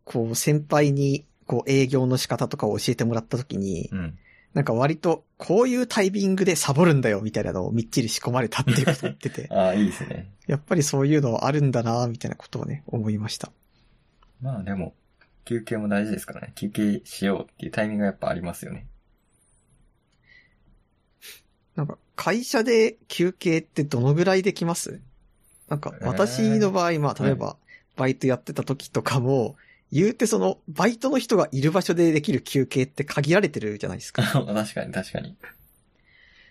[0.03, 4.19] こう先輩に、こう営業の仕方とかを教えてもらった時に、うん。
[4.55, 10.31] なんか割とこういうタイミングでサボるんだよみたいなのをみっちり仕込まれたっていうことを言ってて、 ああ、いいですね。
[10.47, 13.51] やっぱりそういうのあるんだなみたいなことをね、思いました。
[14.41, 14.95] まあでも、
[15.43, 16.53] 休憩も大事ですからね。
[16.55, 18.87] 休憩しようっていうタイミングがやっぱありますよね。
[21.75, 25.01] なんか会社で休憩ってどのぐらいできます？
[25.67, 27.57] なんか私の場合、まあ例えば
[27.97, 29.57] バイトやってた時とかも、
[29.95, 34.23] 言うてそのバイトの人がいる場所でできる休憩って限られてるじゃないですか。
[34.27, 35.37] 確かに確かに。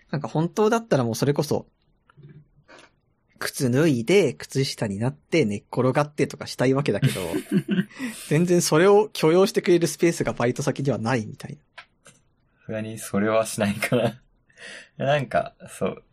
[0.09, 1.67] なんか本当だったらもうそれこそ、
[3.37, 7.21] 靴脱いで、靴下になって、寝っ転がってとかしたいわけだけど、
[8.29, 11.83] 全然それを許容してくれるスペースがバイト先にはないみたいな。
[11.83, 12.15] さ
[12.65, 14.21] すがにそれはしないかな。
[14.97, 16.03] なんか、そう、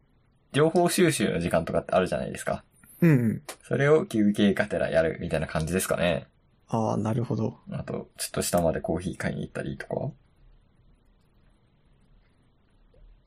[0.52, 2.62] 情報収集の時間とかってあるじゃないですか。
[3.00, 3.42] うんうん。
[3.66, 6.26] それを休憩がてらやるみたいな感じですかね。
[6.74, 7.58] ああ、なるほど。
[7.70, 10.10] あと、ちょっと下までコーヒー買いに行ったりとか。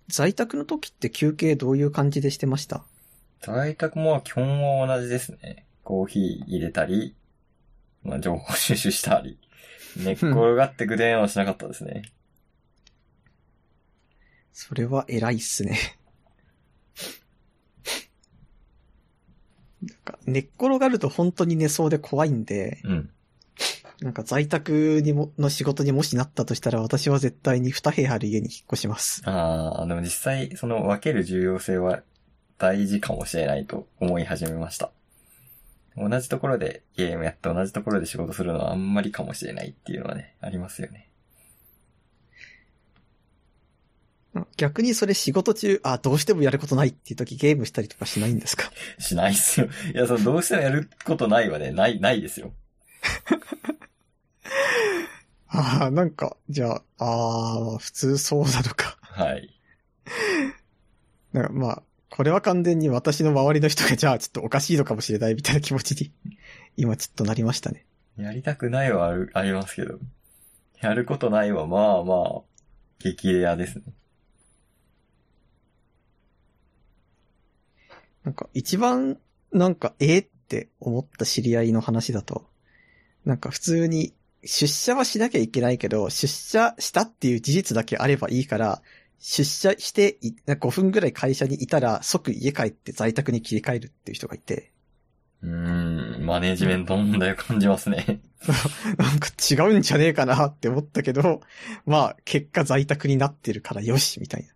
[0.07, 2.83] 在宅の時って休憩どういう感じでしてました？
[3.41, 5.67] 在宅も基本は同じですね。
[5.83, 7.15] コーヒー入れたり、
[8.03, 9.37] まあ、情報収集したり、
[9.97, 12.11] 寝っ転がってぐでんはしなかったですね。
[14.53, 15.77] それは偉いっすね。
[19.83, 23.11] なんか、寝っ転がると本当に寝そうで怖いんで、うん。
[24.05, 29.23] なんか在宅にも、の仕事にもしなったとしたら私は絶対に二部屋ある家に引っ越します。
[29.27, 32.03] ああ、でも実際、その分ける重要性は
[32.59, 34.91] 大事かもしれないと思い始めました。
[35.97, 41.09] 同じところでゲームやって同じところで仕事するのはあんまりかもしれないっていうのはね、ありますよね。
[44.57, 48.69] 逆にそれ仕事中、あ、どうしてもやることないっていう時ゲームしたりとかしないんですか？
[48.99, 49.67] しないっすよ。
[49.95, 52.53] いや、そのどうしてもやることないはね、ない、ないですよ。
[55.47, 58.97] ああ、なんか、じゃあ、ああ、普通そうなのか。
[59.01, 59.49] はい。
[61.33, 66.13] なんかまあ、これは完全に私の周りの人がじゃあちょっとおかしいのかもしれないみたいな気持ちに、
[66.77, 67.85] 今ちょっとなりましたね。
[68.17, 69.99] やりたくないはある、ありますけど。
[70.79, 72.41] やることないはまあまあ、
[72.99, 73.83] 激レアですね。
[78.23, 79.19] なんか一番、
[79.51, 82.49] なんか、えーって思った知り合いの話だと、
[83.23, 84.13] なんか普通に、
[84.45, 88.81] 出社はしなきゃいけないけど、出社したっていう事実だけあればいいから、
[89.19, 94.71] 出社してい5分ぐらい会社にいたら即家帰って在宅に切り替えるっていう人がいて、
[95.41, 98.21] うーん、マネージメントの問題を感じますね。
[98.97, 101.41] なんか違うんじゃねえかなって思ったけど、
[101.85, 104.47] まあ結果在宅になってるからよし、みたい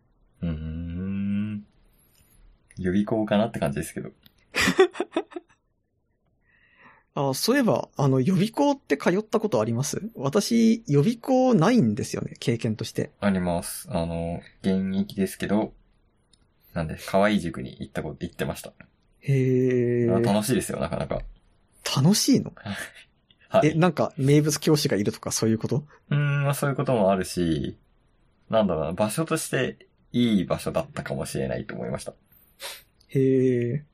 [0.42, 0.50] な。
[0.50, 1.66] うーん。
[2.78, 4.12] 予備校かなって感じですけど。
[7.22, 10.02] あそういえば、あの予備校って通ったことあります？
[10.16, 13.12] 私、予備校ないんですよね、経験として。
[13.20, 13.88] あります。
[13.92, 15.74] あの、現役ですけど、
[16.74, 18.74] なんで、可愛い塾に行ったこと、行ってました。
[19.22, 20.06] へえ。
[20.06, 21.22] 楽しいですよ、なかなか。
[21.96, 22.54] 楽しいの？
[22.66, 22.70] え、
[23.50, 23.78] はい。
[23.78, 25.84] なんか名物教師がいるとかそういうこと？
[26.10, 27.78] うーん、まあそういうこともあるし、
[28.50, 32.14] なんだろうな、場所としていい場所だったかもしれないと思いました。
[33.08, 33.20] へ
[33.74, 33.86] え。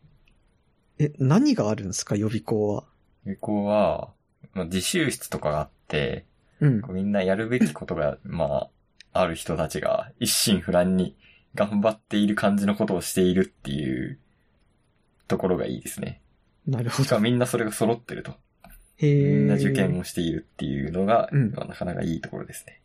[1.00, 2.84] え、何があるんですか、予備校は？
[3.26, 4.12] 予備校は、
[4.54, 6.26] まあ、自習室とかがあって、
[6.60, 6.82] うん。
[6.82, 8.70] こうみんなやるべきことが、 まあ、
[9.14, 11.16] ある人たちが一心不乱に
[11.54, 14.20] 頑張っている感じのことをしているっていう
[15.28, 16.22] ところがいいですね。
[16.68, 17.04] なるほど。
[17.06, 18.36] しかもみんなそれが揃ってると。
[18.98, 19.40] へえ。
[19.40, 22.82] みんな受験をしているっていうのが、うんまあなかなかいいところですね。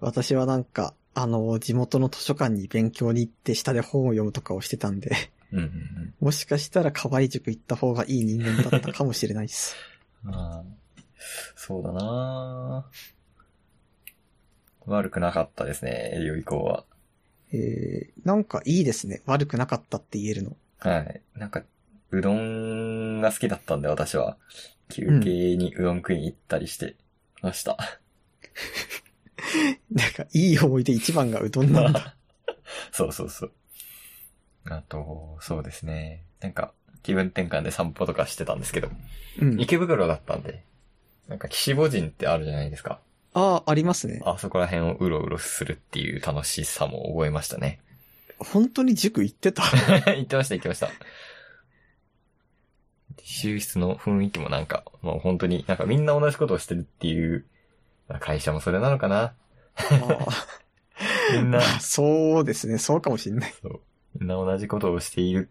[0.00, 5.10] 私はなんか、あの、地元の図書館に勉強に行って下で本を読むとかをしてたんで、
[5.52, 6.14] うんうんうん。
[6.20, 9.74] もしかしたら河合塾行った方がいい人間だったかもしれないです。
[10.26, 10.64] あ あ、
[11.56, 12.86] そうだな
[14.86, 16.84] 悪くなかったですね、予備校は。
[17.52, 19.22] えー、なんかいいですね。
[19.26, 20.56] 悪くなかったって言えるの。
[20.78, 21.20] はい。
[21.36, 21.62] なんか、
[22.10, 24.36] うどんが好きだったんで、私は。
[24.90, 26.96] 休憩にうどん食いに行ったりして
[27.40, 27.78] ました。
[29.90, 32.16] なんかいい思い出一番がうどんなんだ。
[32.92, 33.52] そうそうそう。
[34.66, 36.22] あと、そうですね。
[36.40, 38.88] なんか、気分転換で散歩とかしてたんですけど、
[39.40, 39.60] うん。
[39.60, 40.62] 池袋だったんで、
[41.28, 43.00] なんか岸母人ってあるじゃないですか。
[43.34, 44.22] ああ、ありますね。
[44.24, 47.80] あそこら辺をうろうろするっていう楽しさも覚えましたね。
[48.38, 49.62] 本当に塾行ってた？
[50.14, 50.88] 言ってました、言ってました。
[53.22, 57.44] 収室の雰囲気もなんか、もう本当になんかみんな同じことをしてるっていう、
[58.08, 59.34] まあ会社もそれなのかな。
[59.76, 60.26] あ
[61.32, 62.78] みんな、あそうですね。
[62.78, 63.54] そうかもしんない。
[64.18, 65.50] みんな同じことをしている。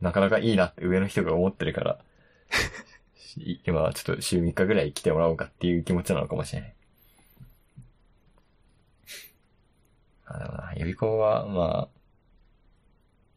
[0.00, 1.98] なかなかいいなって上の人が思ってるから、
[3.16, 6.74] し 今はちょっと週3日ぐらい来てもらおうかっていう気持ちなのかもしれない。
[10.26, 11.88] あでもな、予備校は、まあ、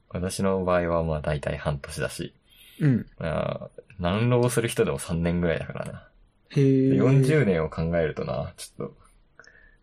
[0.10, 2.34] 私の場合はまあ大体半年だし、
[2.80, 3.06] うん。
[3.20, 3.70] まあ、
[4.00, 6.08] 難浪する人でも3年ぐらいだからな。
[6.50, 6.64] へえ。
[6.94, 8.98] 40年を考えるとな、ちょっと、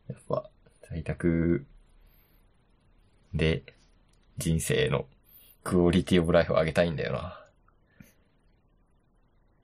[0.09, 0.51] やっぱ、
[0.91, 1.65] 在宅
[3.35, 3.63] で
[4.39, 5.07] 人生の
[5.65, 7.43] クオリティオブライフを上げたいんだよな。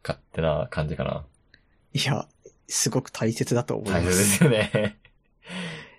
[0.03, 1.25] 勝手な感じかな。
[1.93, 2.27] いや、
[2.69, 4.01] すごく大切だと思いま。
[4.01, 4.99] 大切ですすよね。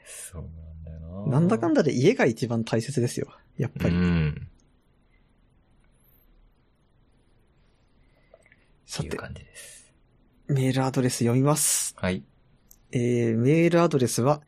[0.05, 1.31] そうなんだよな。
[1.33, 3.27] なんだかんだだで家が一番大切ですよ。
[3.57, 3.95] やっぱり。
[3.95, 4.47] うん。
[8.85, 9.93] さて、う感じです。
[10.47, 11.95] メールアドレス読みます。
[11.97, 12.23] はい。
[12.91, 14.41] えー、メールアドレスは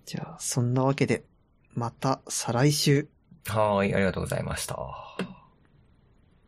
[0.04, 1.24] じゃあ、そんなわけで、
[1.74, 3.08] また再来週。
[3.46, 4.76] はーい、ありがとうございました。